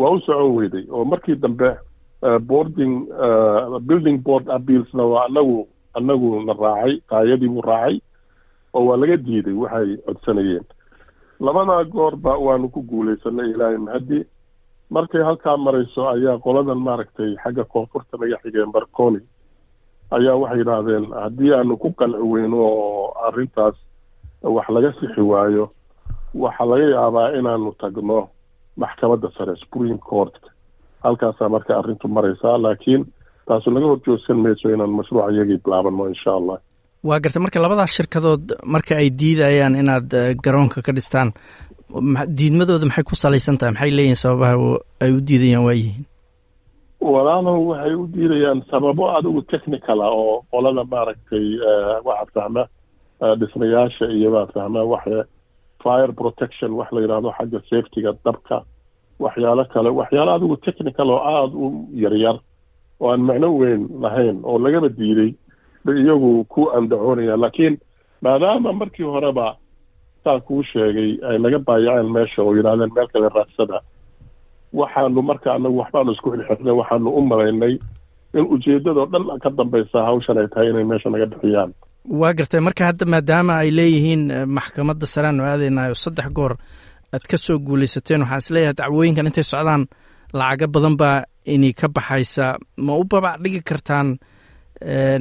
[0.00, 1.70] waa u socon weyday oo markii dambe
[2.40, 3.06] boarding
[3.88, 8.00] building board appealsna waa anagu anagu na raacay qaayadii buu raacay
[8.74, 10.64] oo waa laga diiday waxay codsanayeen.
[11.40, 14.24] Labadaa goorba waanu ku guulaysanay ilaahay mahadi.
[14.90, 19.20] Markay halkaa marayso ayaa qoladan maaragtay xagga koonfurta naga xigeen barconi
[20.10, 23.74] ayaa waxay yidhaahdeen haddii aanu ku qanci weyno oo arrintaas
[24.42, 25.70] wax laga sixi waayo
[26.34, 28.28] waxaa laga yaabaa inaanu tagno
[28.76, 30.34] maxkamadda sare supreme court
[31.04, 33.02] halkaasaa marka arrintu maraysaa laakiin
[33.48, 36.58] taasu laga horjoogsan mayso inaan mashruuca iyagii bilaabano insha allah
[37.08, 38.44] waa gartay marka labadaas shirkadood
[38.74, 40.10] marka ay diidayaan inaad
[40.44, 41.28] garoonka ka dhistaan
[42.38, 43.72] diidmadooda maxay ku salaysan tahay?
[43.74, 44.54] Maxay leeyihiin sababaha
[45.04, 46.04] ay u diidayaan waayihiin
[47.12, 51.46] walaalow waxay u diidayaan sababo adigu technical ah oo qolada maaragtay
[52.08, 52.62] waxaad fahma
[53.40, 55.24] dhismayaasha iyo baad fahma waxa
[55.84, 58.56] fire protection wax la yidhaahdo xagga safetyga dabka
[59.24, 59.88] waxyaalo kale.
[60.00, 61.66] Waxyaalo adigu technical oo aada u
[62.02, 62.36] yaryar
[63.02, 65.30] oo aan macno weyn lahayn oo lagaba diiday
[65.84, 67.74] bay iyagu ku andacoonayaan laakiin
[68.24, 69.46] maadaama markii horeba
[70.24, 73.78] saa kuu sheegay ay naga baayaceen meesha oo yidhahdeen meel kale raadsada
[74.78, 77.74] waxaanu marka anagu waxbaanu isku xilxirnay waxaanu u malaynay
[78.38, 81.70] in ujeedadoo dhan ka dambaysa hawshan ay tahay inay meesha naga bixiyaan.
[82.20, 84.22] Waa gartay marka hadda maadaama ay leeyihiin
[84.56, 86.52] maxkamadda sareanu aadaynayo saddex goor
[87.14, 89.82] aad ka soo guulaysateen waxaan is leeyahay dacwooyinkan intay socdaan
[90.40, 91.16] lacago badan baa
[91.54, 92.46] ini ka baxaysa.
[92.86, 94.08] Ma u babac dhigi kartaan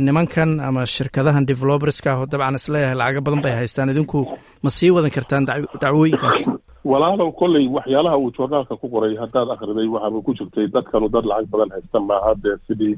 [0.06, 3.90] nimankan ama shirkadahan develoberska oo dabcan is leeyahay lacago badan bay haystaan.
[3.94, 4.20] Idinku
[4.64, 5.44] ma sii wadan kartaan
[5.82, 6.40] dacwooyinkaas.
[6.92, 11.48] Walaalow kolley waxyaalaha uu joornaalka ku qoray haddaad akhriday waxaaba ku jirtay dadkanu dad lacag
[11.54, 12.96] badan haysta maaha dee sidii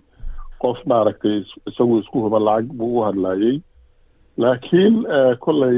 [0.62, 1.38] qof maaragtay
[1.70, 3.56] isagu isku huba lacag buu u hadlaayey
[4.44, 4.96] laakiin
[5.46, 5.78] kolley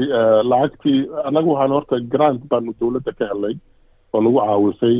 [0.52, 0.98] lacagtii
[1.28, 3.54] annagu waxaan horta grant baanu dowladda ka helnay
[4.14, 4.96] oo nagu caawisay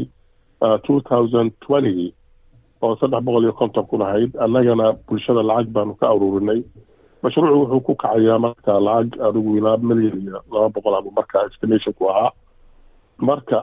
[0.87, 2.11] two thousand twentygii
[2.85, 6.61] oo saddex boqol iyo konton kun ahayd annagana bulshada lacag baanu ka aruurinay
[7.23, 12.05] mashruucu wuxuu ku kacayaa marka lacag adigu ilaa milyan iyo laba boqol ama marka estimationku
[12.11, 12.31] ahaa.
[13.29, 13.59] Marka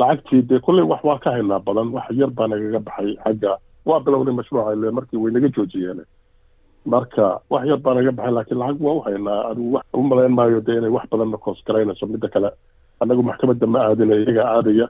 [0.00, 1.88] lacagtii dee kolley wax waa ka haynaa badan.
[1.96, 3.52] Wax yar baa nagaga baxay xagga.
[3.88, 6.00] Waa bilownay mashruuca ile markii way naga joojiyeen
[6.86, 10.32] marka wax yar baa naga baxay laakiin lacag waa u haynaa adigu wax u malayn
[10.38, 12.50] maayo dee inay wax badanna koos garaynayso midda kale.
[13.00, 14.86] Annagu maxkamadda ma aadina iyaga aadaya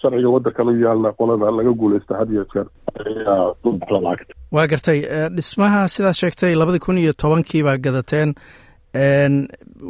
[0.00, 2.66] sharciga waddankan u yaalna qolada laga guulaysta had iyo jeer.
[3.00, 4.34] Ayaa dubaxla lacagta.
[4.54, 4.98] Waa gartay
[5.36, 8.30] dhismaha sidaad sheegtay labadii kun iyo tobankii baa gadateen.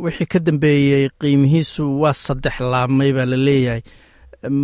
[0.05, 3.83] Wixii ka dambeeyey qiimihiisu waa saddex laabmay baa la leeyahay.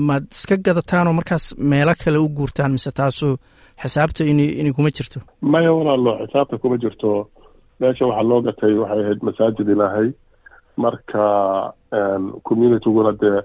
[0.07, 3.28] Maad iska gadataan oo markaas meelo kale u guurtaan mise taasu
[3.83, 5.20] xisaabta inay kuma jirto.
[5.43, 7.29] Maya walaalo xisaabta kuma jirto.
[7.81, 10.09] Meesha waxaa loo gatay waxay ahayd masaajid ilaahay.
[10.77, 11.22] Marka
[12.47, 13.41] communityguna dee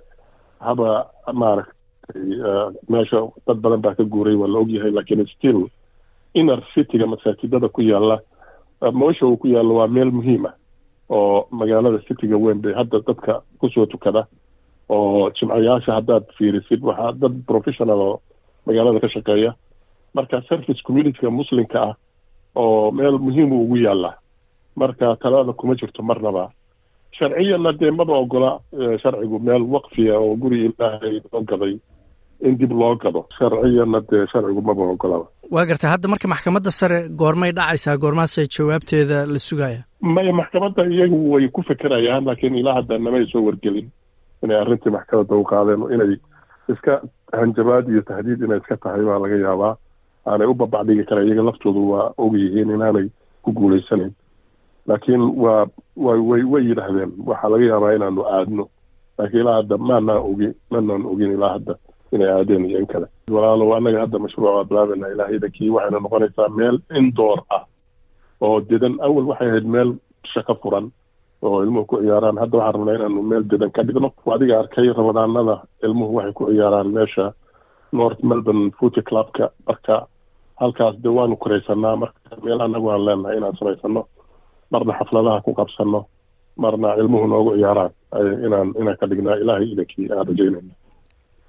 [0.59, 1.73] haba maaragtay
[2.89, 5.67] meesha dad badan baa ka guuray waa la ogyahay laakiin still
[6.33, 8.19] inner cityga masaajidada ku yaalla
[8.93, 10.51] meesha uu ku yaallo waa meel muhiima
[11.09, 14.25] oo magaalada cityga weyn bay hadda dadka ku soo tukada
[14.89, 18.21] oo jimcayaasha haddaad fiirisid waxaa dad professional oo
[18.65, 19.53] magaalada ka shaqeeya
[20.17, 21.93] marka service communityga muslimka ah
[22.55, 24.11] oo meel muhiim ugu yaalla
[24.81, 26.43] marka talada kuma jirto marnaba
[27.17, 28.51] sharciyanna dee maba ogola
[29.03, 31.75] sharcigu meel waqfiya oo guri ilaahay loo gaday
[32.47, 33.21] in dib loo gado.
[33.37, 39.17] Sharciyanna dee sharcigu maba ogolaba waa garta hadda marka maxkamadda sare goormay dhacaysaa goormaasay jawaabteeda
[39.33, 39.81] la sugaya
[40.15, 43.87] maya maxkamadda iyagu way ku fekerayaan laakiin ilaa hadda namay soo wargelin
[44.43, 46.11] inay arrintii maxkamadda u qaadeen inay
[46.73, 46.93] iska
[47.39, 49.73] hanjabaad iyo tahdiid inay iska tahay baa laga yaabaa
[50.31, 53.07] aanay u babacdhigi kara iyaga laftoodu waa og yihiin inaanay
[53.43, 54.13] ku guulaysanayn
[54.87, 55.65] laakiin waa
[56.05, 58.65] way way yidhaahdeen waxaa laga yaabaa inaanu aadno.
[59.17, 61.73] Laakiin ilaa hadda maanaa ogi manaan ogin ilaa hadda
[62.15, 63.07] inay aadeen iyo in kale.
[63.35, 67.63] Walaalow annaga hadda mashruuca bilaabena ilaahayda kii waxayna noqonaysaa meel indoor ah.
[68.41, 69.89] Oo dedan awal waxay ahayd meel
[70.33, 70.85] shaqo furan
[71.41, 72.37] oo ilmuhu ku ciyaaraan.
[72.41, 74.09] Hadda waxaan rabnaa inaanu meel dedan ka dhigno.
[74.35, 75.55] Adiga arkay ramadaanada
[75.85, 77.25] ilmuhu waxay ku ciyaaraan meesha
[77.99, 79.95] north melbourne footy clubka marka
[80.61, 84.01] halkaas dee waanu koraysanaa marka meel annagu aan leenahay inaan samaysano
[84.71, 85.99] marna xafladaha ku qabsano
[86.63, 87.91] marna ilmuhu noogu ciyaaraan.
[88.45, 90.73] Inaan inaan ka dhignaa ilaahay idankii aan rajaynayna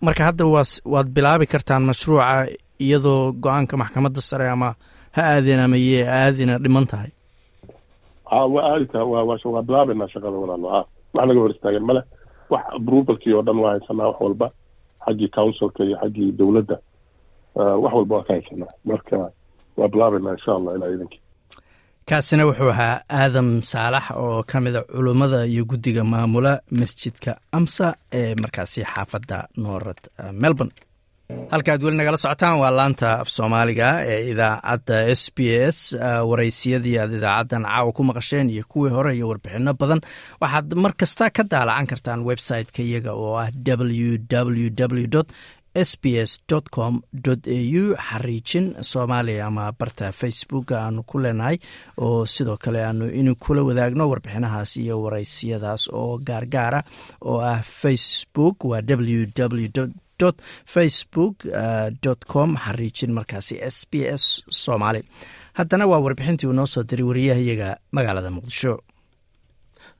[0.06, 2.26] marka hadda waas waad bilaabi kartaan mashruuca
[2.84, 4.68] iyadoo go'aanka maxkamadda sare ama
[5.16, 7.10] ha aadeen ama yee aadina dhiman tahay?
[8.30, 10.68] Ha waa aadita waa waa bilaabaynaa shaqada walaalo.
[10.74, 10.80] Ha
[11.16, 11.84] wax naga hor istaagan.
[11.88, 12.02] Male
[12.52, 14.46] wax approvalkii oo dhan waa haysanaa wax walba.
[15.04, 16.76] Xaggii councilka iyo xaggii dowladda
[17.54, 19.16] wax walba waa ka haysanaa marka
[19.78, 21.20] waa bilaabaynaa insha allah ilaa idankii
[22.08, 28.34] kaasina wuxuu ahaa aadam saalax oo ka mida culummada iyo guddiga maamula masjidka amsa ee
[28.42, 30.00] markaasi xaafadda noorad
[30.42, 30.72] melbourne.
[31.52, 35.38] Halka ad weli nagala socotaan waa laanta af soomaaliga ee idaacadda s b
[35.76, 35.78] s
[36.30, 40.00] waraysiyadii aad idaacaddan caawa ku maqasheen iyo kuwii hore iyo warbixino badan.
[40.42, 44.18] Waxaad mar kasta ka daalacan kartaan website-ka iyaga oo ah w
[44.66, 45.22] w w
[45.74, 46.40] s b s
[46.70, 51.58] com au xariijin soomaaliya ama barta facebook aanu ku leenahay
[51.98, 56.82] oo sidoo kale aanu in kula wadaagno warbixinahaas iyo waraysiyadaas oo gaargaara
[57.20, 59.68] oo ah facebook waa w w
[60.66, 61.36] facebook
[62.32, 65.02] com xariijin markaasi s b s soomaali.
[65.52, 68.80] Haddana waa warbixintii uu noo soo diray wariyahayaga magaalada muqdisho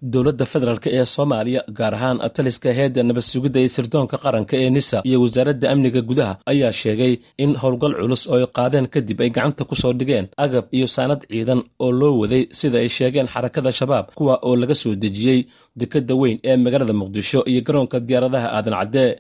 [0.02, 4.98] dowladda federaalk ee soomaaliya gaar ahaan taliska heedda nabad sugidda ee sirdoonka qaranka ee nisa
[5.08, 7.12] iyo wasaaradda amniga gudaha ayaa sheegay
[7.44, 11.20] in howlgal culus oo ay qaadeen kadib ay gacanta ku soo dhigeen agab iyo saanad
[11.30, 15.40] ciidan oo loo waday sida ay sheegeen xarakada shabaab kuwa oo laga soo dejiyey
[15.80, 19.10] dekadda weyn ee magaalada muqdisho iyo garoonka diyaaradaha aadan caddee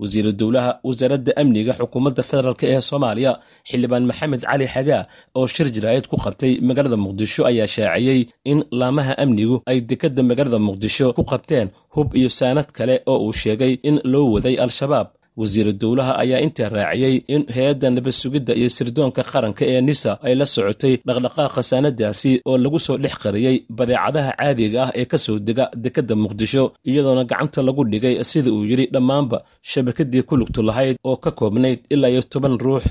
[0.00, 3.32] wasiiru dowlaha wasaaradda amniga xukuumadda federaalk ee soomaaliya
[3.70, 5.02] xildhibaan maxamed cali xagaa
[5.38, 8.20] oo shir jaraa'id ku qabtay magaalada muqdisho ayaa shaaciyey
[8.52, 13.32] in laamaha amnigu ay dekadda magaalada muqdisho ku qabteen hub iyo saanad kale oo uu
[13.42, 15.08] sheegay in loo waday al-shabaab
[15.40, 20.34] wasiiru dowlaha ayaa intaa raaciyey in hay'adda nabad sugidda iyo sirdoonka qaranka ee nisa ay
[20.40, 25.36] la socotay dhaqdhaqaaqa saanadaasi oo lagu soo dhex qariyey badeecadaha caadiga ah ee ka soo
[25.48, 29.38] dega dekadda muqdisho iyadoona gacanta lagu dhigay sida uu yidhi dhammaanba
[29.70, 32.84] shabakadii ku lugtu lahayd oo ka koobnayd ilaa iyo toban ruux.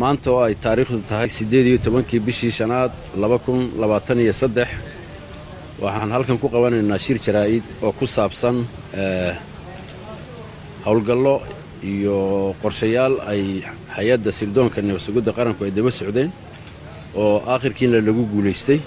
[0.00, 4.68] Maanta oo ay taariikhdu tahay siddeed iyo tobankii bishii shanaad laba kun labaatan iyo saddex
[5.84, 8.56] waxaan halkan ku qabanaynaa shir jaraa'id oo ku saabsan
[10.86, 11.34] howlgallo
[11.92, 12.16] iyo
[12.62, 13.42] qorshayaal ay
[13.96, 16.30] hay'adda sirdoonka nabadsugidda qaranku ay daba socdeen
[17.22, 18.78] oo aakhirkiina lagu guulaystay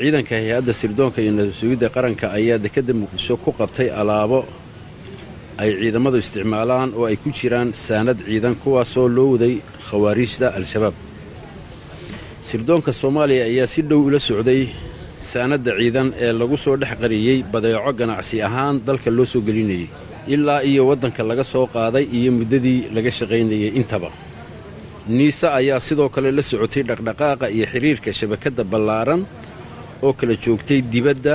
[0.00, 4.40] ciidanka hay'adda sirdoonka iyo nabadsugidda qaranka ayaa dekedda muqdisho ku qabtay alaabo
[5.62, 9.54] ay ciidamadu isticmaalaan oo ay ku jiraan saanad ciidan kuwaasoo loo waday
[9.88, 10.94] khawaariijda al-shabaab.
[12.48, 14.62] Sirdoonka soomaaliya ayaa si dhow ula socday
[15.30, 19.88] saanadda ciidan ee lagu soo dhex qariyey badeeco ganacsi ahaan dalka loo soo gelinayay
[20.26, 24.10] ilaa iyo waddanka laga soo qaaday iyo muddadii laga shaqaynayay intaba.
[25.08, 29.22] Niise ayaa sidoo kale la socotay dhaqdhaqaaqa iyo xidhiirka shabakadda ballaaran
[30.02, 31.34] oo kala joogtay dibadda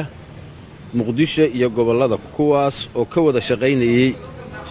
[0.98, 4.16] muqdisho iyo gobollada kuwaas oo ka wada shaqaynayay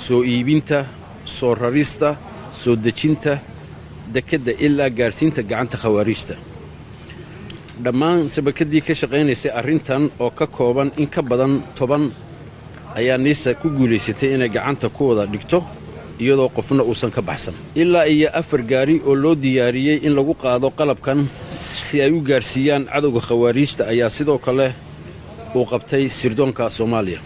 [0.05, 0.87] soo iibinta
[1.25, 2.17] soo rarista
[2.53, 3.39] soo dejinta
[4.15, 6.35] dekedda ilaa gaadhsiinta gacanta khawaariijta.
[7.85, 12.05] Dhammaan shabakaddii ka shaqaynaysay arrintan oo ka kooban in ka badan toban
[12.99, 15.59] ayaa niisa ku guulaysatay inay gacanta ku wada dhigto
[16.23, 17.55] iyadoo qofna uusan ka baxsan.
[17.75, 22.85] Ilaa iyo afar gaari oo loo diyaariyey in lagu qaado qalabkan si ay u gaarsiiyaan
[22.93, 24.67] cadowga khawaariijta ayaa sidoo kale
[25.55, 27.19] uu qabtay sirdoonka soomaaliya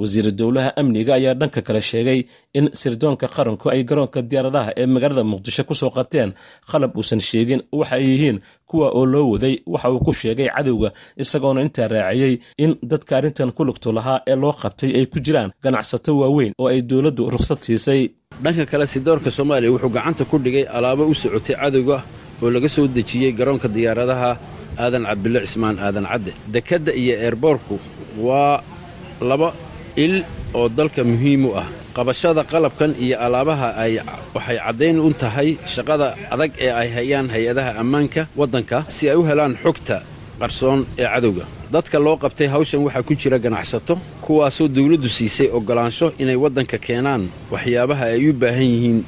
[0.00, 2.20] wasiira dowlaha amniga ayaa dhanka kale sheegay
[2.58, 6.30] in sirdoonka qaranku ay garoonka diyaaradaha ee magaalada muqdisho ku soo qabteen
[6.70, 8.38] qalab uusan sheegin waxa ay yihiin
[8.70, 10.88] kuwa oo loo waday waxa uu ku sheegay cadowga
[11.22, 12.34] isagoona intaa raaciyey
[12.64, 16.68] in dadka arrintan ku lugto lahaa ee loo qabtay ay ku jiraan ganacsato waaweyn oo
[16.72, 18.02] ay dowladdu rukhsad siisay.
[18.44, 21.96] Dhanka kale sirdoonka soomaaliya wuxuu gacanta ku dhigay alaabo u socotay cadowga
[22.42, 24.30] oo laga soo dejiyey garoonka diyaaradaha
[24.84, 26.32] aadan cabdille cismaan aadan cadde.
[26.54, 27.74] Dekedda iyo eerboorku
[28.26, 28.58] waa
[29.30, 29.48] laba
[29.96, 30.24] il
[30.54, 31.66] oo dalka muhiim u ah.
[31.94, 34.00] Qabashada qalabkan iyo alaabaha ay
[34.34, 39.22] waxay caddayn u tahay shaqada adag ee ay hayaan hay'adaha ammaanka waddanka si ay u
[39.22, 40.02] helaan xogta
[40.40, 41.44] qarsoon ee cadowga.
[41.74, 47.22] Dadka loo qabtay hawshan waxaa ku jira ganacsato kuwaasoo dawladdu siisay oggolaansho inay waddanka keenaan
[47.52, 48.98] waxyaabaha ay u baahan yihiin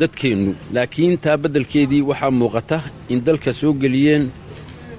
[0.00, 4.24] dadkeennu laakiin taa beddelkeedii waxaa muuqata in dalka soo geliyeen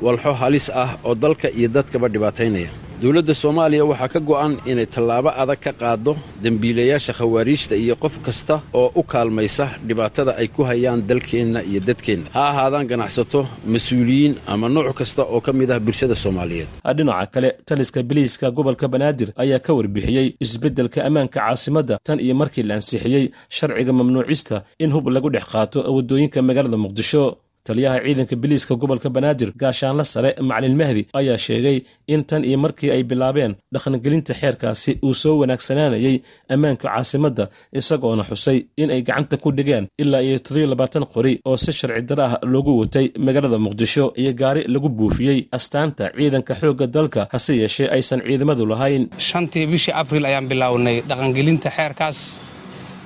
[0.02, 2.70] walxo halis ah oo dalka iyo dadkaba dhibaataynaya
[3.02, 6.12] dowladda soomaaliya waxaa ka go'an inay tallaabo adag ka qaaddo
[6.44, 12.28] dembiilayaasha khawaariijta iyo qof kasta oo u kaalmaysa dhibaatada ay ku hayaan dalkeenna iyo dadkeenna.
[12.36, 13.40] Ha ahaadaan ganacsato
[13.74, 16.68] mas'uuliyiin ama nooc kasta oo ka mid ah bulshada soomaaliyeed.
[16.98, 22.64] Dhinaca kale taliska biliiska gobolka banaadir ayaa ka warbixiyey isbeddelka ammaanka caasimadda tan iyo markii
[22.70, 27.24] la ansixiyey sharciga mamnuucista in hub lagu dhex qaato waddooyinka magaalada muqdisho
[27.68, 31.78] taliyaha ciidanka biliiska gobolka banaadir gaashaanla sare macalin mahdi ayaa sheegay
[32.14, 36.16] in tan iyo markii ay bilaabeen dhaqangelinta xeerkaasi uu soo wanaagsanaanayay
[36.54, 37.46] ammaanka caasimadda
[37.80, 42.04] isagoona xusay in ay gacanta ku dhigeen ilaa iyo toddobiyo labaatan qori oo si sharci
[42.10, 45.40] dara ah loogu watay magaalada muqdisho iyo gaari lagu buufiyey.
[45.58, 49.04] Astaanta ciidanka xoogga dalka hase yeeshee aysan ciidamadu lahayn.
[49.28, 52.20] Shantii bishii abril ayaan bilownay dhaqangelinta xeerkaas.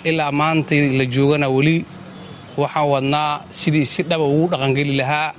[0.09, 1.75] Ilaa maantay la joogana weli
[2.57, 5.33] waxaan wadnaa sidii si dhaba ugu dhaqangeli lahaa.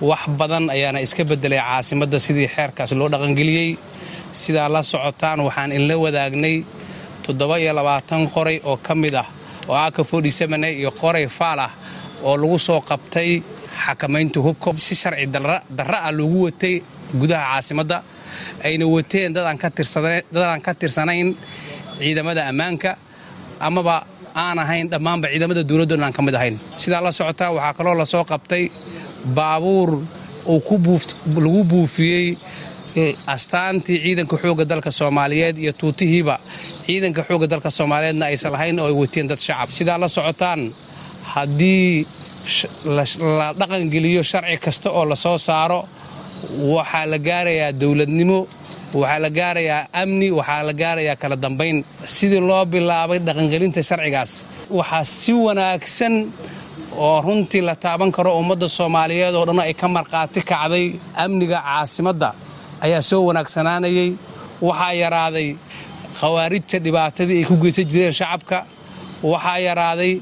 [0.00, 3.70] Wax badan ayaana iska beddelay caasimadda sidii xeerkaas loo dhaqangeliyey.
[4.32, 6.56] Sidaa la socotaan waxaan inla wadaagnay
[7.24, 9.26] toddoba iyo labaatan qoray oo ka mid ah
[9.68, 11.70] oo aka fodhisamane iyo qoray faal ah
[12.26, 13.42] oo lagu soo qabtay
[13.84, 14.72] xakamaynta hubka.
[14.74, 16.74] Si sharci darra ah loogu watay
[17.20, 18.02] gudaha caasimadda
[18.64, 19.58] ayna wateen dadaan
[20.64, 21.28] ka tirsanayn
[21.98, 22.96] ciidamada ammaanka
[23.60, 23.96] amaba
[24.34, 26.56] aan ahayn dhammaanba ciidamada dowladda aan ka mid ahayn.
[26.82, 28.64] Sidaa la socotaa waxaa kaloo la soo qabtay
[29.36, 29.90] baabuur
[30.46, 30.98] uu
[31.44, 32.36] lagu buufiyey
[33.34, 36.36] astaantii ciidanka xoogga dalka soomaaliyeed iyo tuutihiiba
[36.86, 39.68] ciidanka xoogga dalka soomaaliyeedna aysan lahayn oo ay wateen dad shacab.
[39.78, 40.60] Sidaa la socotaan
[41.34, 42.06] haddii
[43.38, 45.80] la dhaqangeliyo sharci kasta oo la soo saaro
[46.74, 48.38] waxaa la gaarayaa dowladnimo
[49.00, 51.76] waxaa la gaarayaa amni waxaa la gaarayaa kala dambayn
[52.14, 54.32] sidii loo bilaabay dhaqangelinta sharcigaas
[54.78, 56.14] waxaa si wanaagsan
[57.06, 60.86] oo runtii la taaban karo ummadda soomaaliyeed oo dhan ay ka markhaati kacday
[61.24, 62.28] amniga caasimadda
[62.84, 64.08] ayaa soo wanaagsanaanayay
[64.68, 65.48] waxaa yaraaday
[66.20, 68.58] khawaarijta dhibaatadii ay ku geysan jireen shacabka.
[69.32, 70.12] Waxaa yaraaday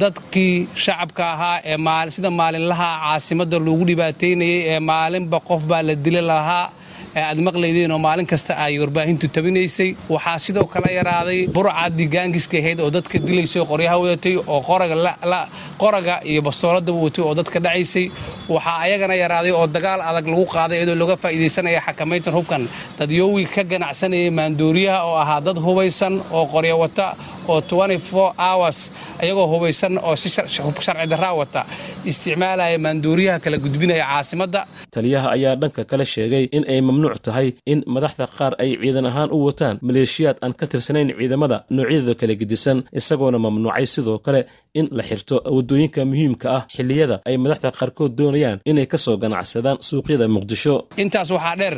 [0.00, 0.54] dadkii
[0.84, 6.66] shacabka ahaa ee sida maalinlaha caasimadda loogu dhibaataynayay ee maalinba qof baa la dili lahaa
[7.28, 12.80] aad maqlaydeen oo maalin kasta ay warbaahintu tabinaysay waxaa sidoo kale yaraaday burcadii gaangiska ahayd
[12.84, 14.60] oo dadka dilaysay oo qoryaha wadatay oo
[15.82, 18.06] qoraga iyo bastooladaba watay oo dadka dhacaysay
[18.54, 22.62] waxaa ayagana yaraaday oo dagaal adag lagu qaaday iyadoo looga faa'iidaysanaya xakamayntan hubkan
[22.98, 27.06] dadyowi ka ganacsanayay maandooriyaha oo ahaa dad hubaysan oo qorya wata
[27.48, 27.60] oo
[28.46, 28.78] hours
[29.22, 31.60] ayagoo hubaysan oo si sharci darraa wata.
[32.10, 34.60] Isticmaalaya maandooriyaha kala gudbinaya caasimadda.
[34.94, 39.30] Taliyaha ayaa dhanka kale sheegay in ay mamnuuc tahay in madaxda qaar ay ciidan ahaan
[39.36, 44.40] u wataan maleeshiyaad aan ka tirsanayn ciidamada noocyadooda kala gedisan isagoona mamnuucay sidoo kale
[44.78, 49.78] in la xirto waddooyinka muhiimka ah xilliyada ay madaxda qaarkood doonayaan inay ka soo ganacsadaan
[49.80, 50.86] suuqyada muqdisho.
[50.96, 51.76] Intaas waxaa dheer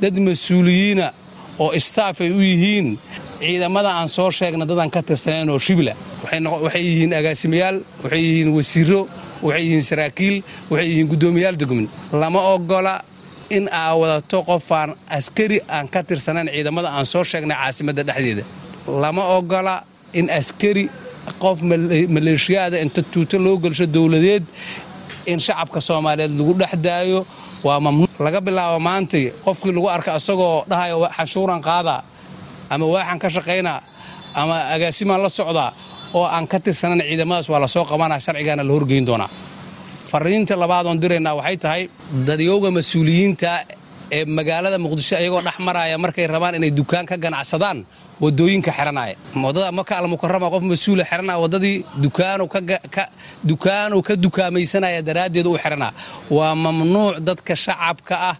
[0.00, 1.12] dad mas'uuliyiina
[1.58, 2.98] oo istaaf ay u yihiin
[3.40, 5.92] ciidamada aan soo sheegna dadaan ka tirsanayn oo shibla
[6.22, 9.08] waxay yihiin agaasimayaal waxay yihiin wasiiro
[9.42, 10.36] waxay yihiin saraakiil
[10.70, 13.02] waxay yihiin guddoomiyaal degmin lama ogola
[13.50, 18.42] in aa wadato qofaan askari aan ka tirsanayn ciidamada aan soo sheegnay caasimadda dhexdeeda.
[19.02, 19.82] Lama ogola
[20.12, 20.88] in askari
[21.42, 21.58] qof
[22.14, 24.44] maleeshiyaada inta tuuto loo gelsho dowladeed
[25.32, 27.20] in shacabka soomaaliyeed lagu dhex daayo.
[27.66, 32.00] Waa mamnuuc laga bilaabo maantay qofkii lagu arka isagoo dhahayo xanshuuran qaadaa
[32.72, 33.78] ama waaxan ka shaqaynaa
[34.40, 35.70] ama agaasimaan la socdaa
[36.18, 39.30] oo aan ka tirsanan ciidamadaas waa la soo qabanaa sharcigaana la horgeyn doonaa.
[40.10, 41.82] Fariinta labaad oon diraynaa waxay tahay
[42.28, 43.50] dadyowga mas'uuliyiinta
[44.16, 47.78] ee magaalada muqdisho ayagoo dhex maraya markay rabaan inay dukaan ka ganacsadaan
[48.22, 49.14] waddooyinka xiranaya
[49.44, 51.76] waddada maka almukarama qof mas'uula xiranaya wadadii
[53.46, 55.92] dukaanu ka dukaamaysanaya daraaddeed u xiranaa
[56.36, 58.36] waa mamnuuc dadka shacabka ah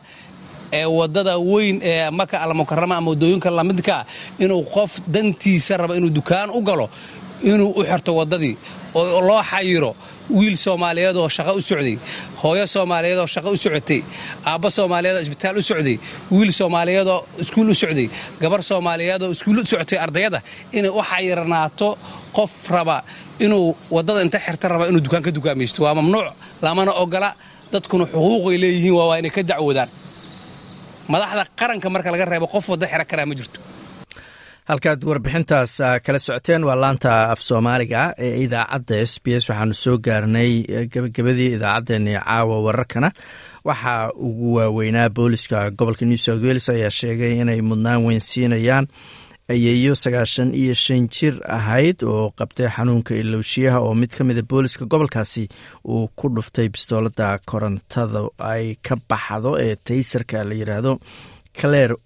[0.79, 4.05] ee waddada weyn ee maka almukarama ama waddooyinka lamidkaa
[4.39, 6.87] inuu qof dantiisa raba inuu dukaan u galo
[7.51, 8.55] inuu u xirto wadadii
[8.95, 9.93] oo loo xayiro
[10.31, 11.97] wiil soomaaliyeed oo shaqo u socday
[12.43, 14.01] hooyo soomaaliyeed oo shaqo u socotay
[14.51, 15.97] aabba soomaaliyeed oo isbitaal u socday
[16.37, 18.09] wiil soomaaliyeed oo iskuul u socday
[18.43, 20.41] gabar soomaaliyeed oo iskuul u socotay ardayada
[20.79, 21.89] inay u xayiranaato
[22.37, 22.97] qof raba
[23.45, 26.29] inuu waddada inta xirta raba inuu dukaan ka dukaamaysto waa mamnuuc
[26.63, 27.31] lamana ogola
[27.73, 29.89] dadkuna xuquuqay leeyihiin waa waa inay ka dacwoodaan
[31.13, 33.61] madaxda qaranka marka laga reebo qof wadda xira karaa ma jirto
[34.69, 39.49] halkaad warbixintaas kala socoteen waa laanta af soomaaliga ee idaacadda s b s.
[39.51, 40.51] Waxaanu soo gaarnay
[40.93, 43.11] gebagabadii idaacaddeenii caawa wararkana.
[43.69, 48.87] Waxaa ugu waaweynaa booliska gobolka new south wales ayaa sheegay inay mudnaan weyn siinayaan.
[49.49, 54.85] Ayeeyo sagaashan iyo shan jir ahayd oo qabtay xanuunka ilowshiyaha oo mid ka mida booliska
[54.85, 55.49] gobolkaasi
[55.89, 60.99] uu ku dhuftay bistoolada korontada ay ka baxdo ee taysarka la yiraahdo
[61.61, 61.97] claire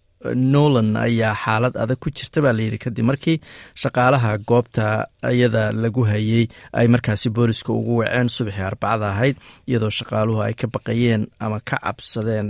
[0.52, 3.36] nolan ayaa xaalad adag ku jirta baa layidhi kadib markii
[3.82, 4.86] shaqaalaha goobta
[5.34, 6.44] iyada lagu hayey
[6.78, 9.36] ay markaasi booliska ugu waceen subaxii arbacada ahayd
[9.70, 12.48] iyadoo shaqaaluhu ay ka baqayeen ama ka cabsadeen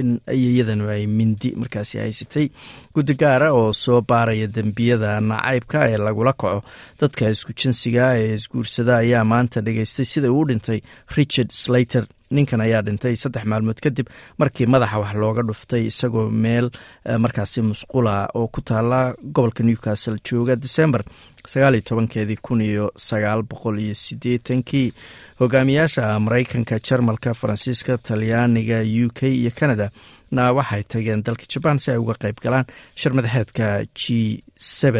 [0.00, 2.46] in ayeyadanu ay mindi markaasi haysatay.
[2.94, 6.62] Guddi gaara oo soo baaraya dembiyada nacaybka ee lagula kaco
[7.00, 10.78] dadka isku jinsiga ee isguursada ayaa maanta dhageystay sida uu dhintay
[11.16, 14.06] richard slater ninkan ayaa dhintay saddex maalmood kadib
[14.38, 16.70] markii madaxa wax looga dhuftay isagoo meel
[17.24, 21.02] markaasi musqula oo ku taala gobolka newcastle jooga december
[21.52, 24.92] sagaaliyo tobankeedii kun iyo sagaal boqol iyo siddeetankii.
[25.40, 29.90] Hogaamiyaasha maraykanka jarmalka faransiiska talyaaniga u k iyo canada
[30.30, 33.66] na waxay tageen dalka jabaan si ay uga qayb galaan shir madaxeedka
[33.98, 34.44] g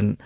[0.02, 0.16] n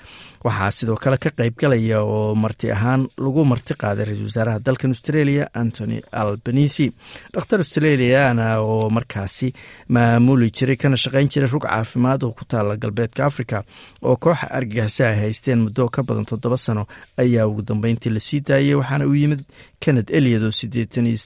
[0.45, 4.91] waxaa sidoo kale ka qayb galaya oo marti ahaan lagu marti qaaday ra'isul wasaaraha dalkan
[4.97, 6.87] australia antony albanisi
[7.35, 9.49] dhakhtar australiana oo markaasi
[9.89, 13.57] maamuli jiray kana shaqeyn jiray rug caafimaad oo ku taala galbeedka africa
[14.03, 16.85] oo kooxa argagixisa ay haysteen muddo ka badan toddoba sano
[17.23, 19.43] ayaa ugu dambeyntii la sii daayay waxaana uu yimid
[19.81, 21.19] kenned eliad oo sideetan iyo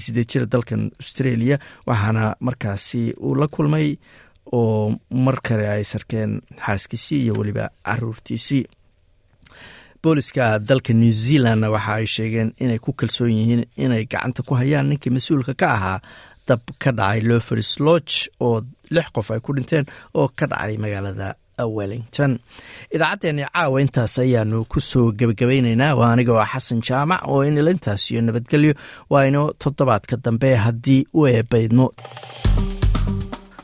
[0.00, 3.96] sideed jira dalkan australia waxaana markaasi uu la kulmay
[4.52, 4.94] oo
[5.24, 8.64] mar kale ay sarkeen xaaskiisii iyo weliba caruurtiisii.
[10.02, 14.88] Booliska dalka new zealand waxa ay sheegeen inay ku kalsoon yihiin inay gacanta ku hayaan
[14.90, 15.98] ninkii mas'uulka ka ahaa
[16.48, 18.56] dab ka dhacay loferis lodge oo
[18.90, 19.86] lix qof ay ku dhinteen
[20.18, 21.28] oo ka dhacay magaalada
[21.76, 22.32] wellington.
[22.94, 28.20] Idaacaddeenii caawa intaas ayaanu ku soo gebagabayneynaa waa aniga oo xasan jaamac oo inilintaas iyo
[28.26, 28.74] nabadgelyo
[29.10, 31.86] waa inoo toddobaadka dambe haddii u eebaydmo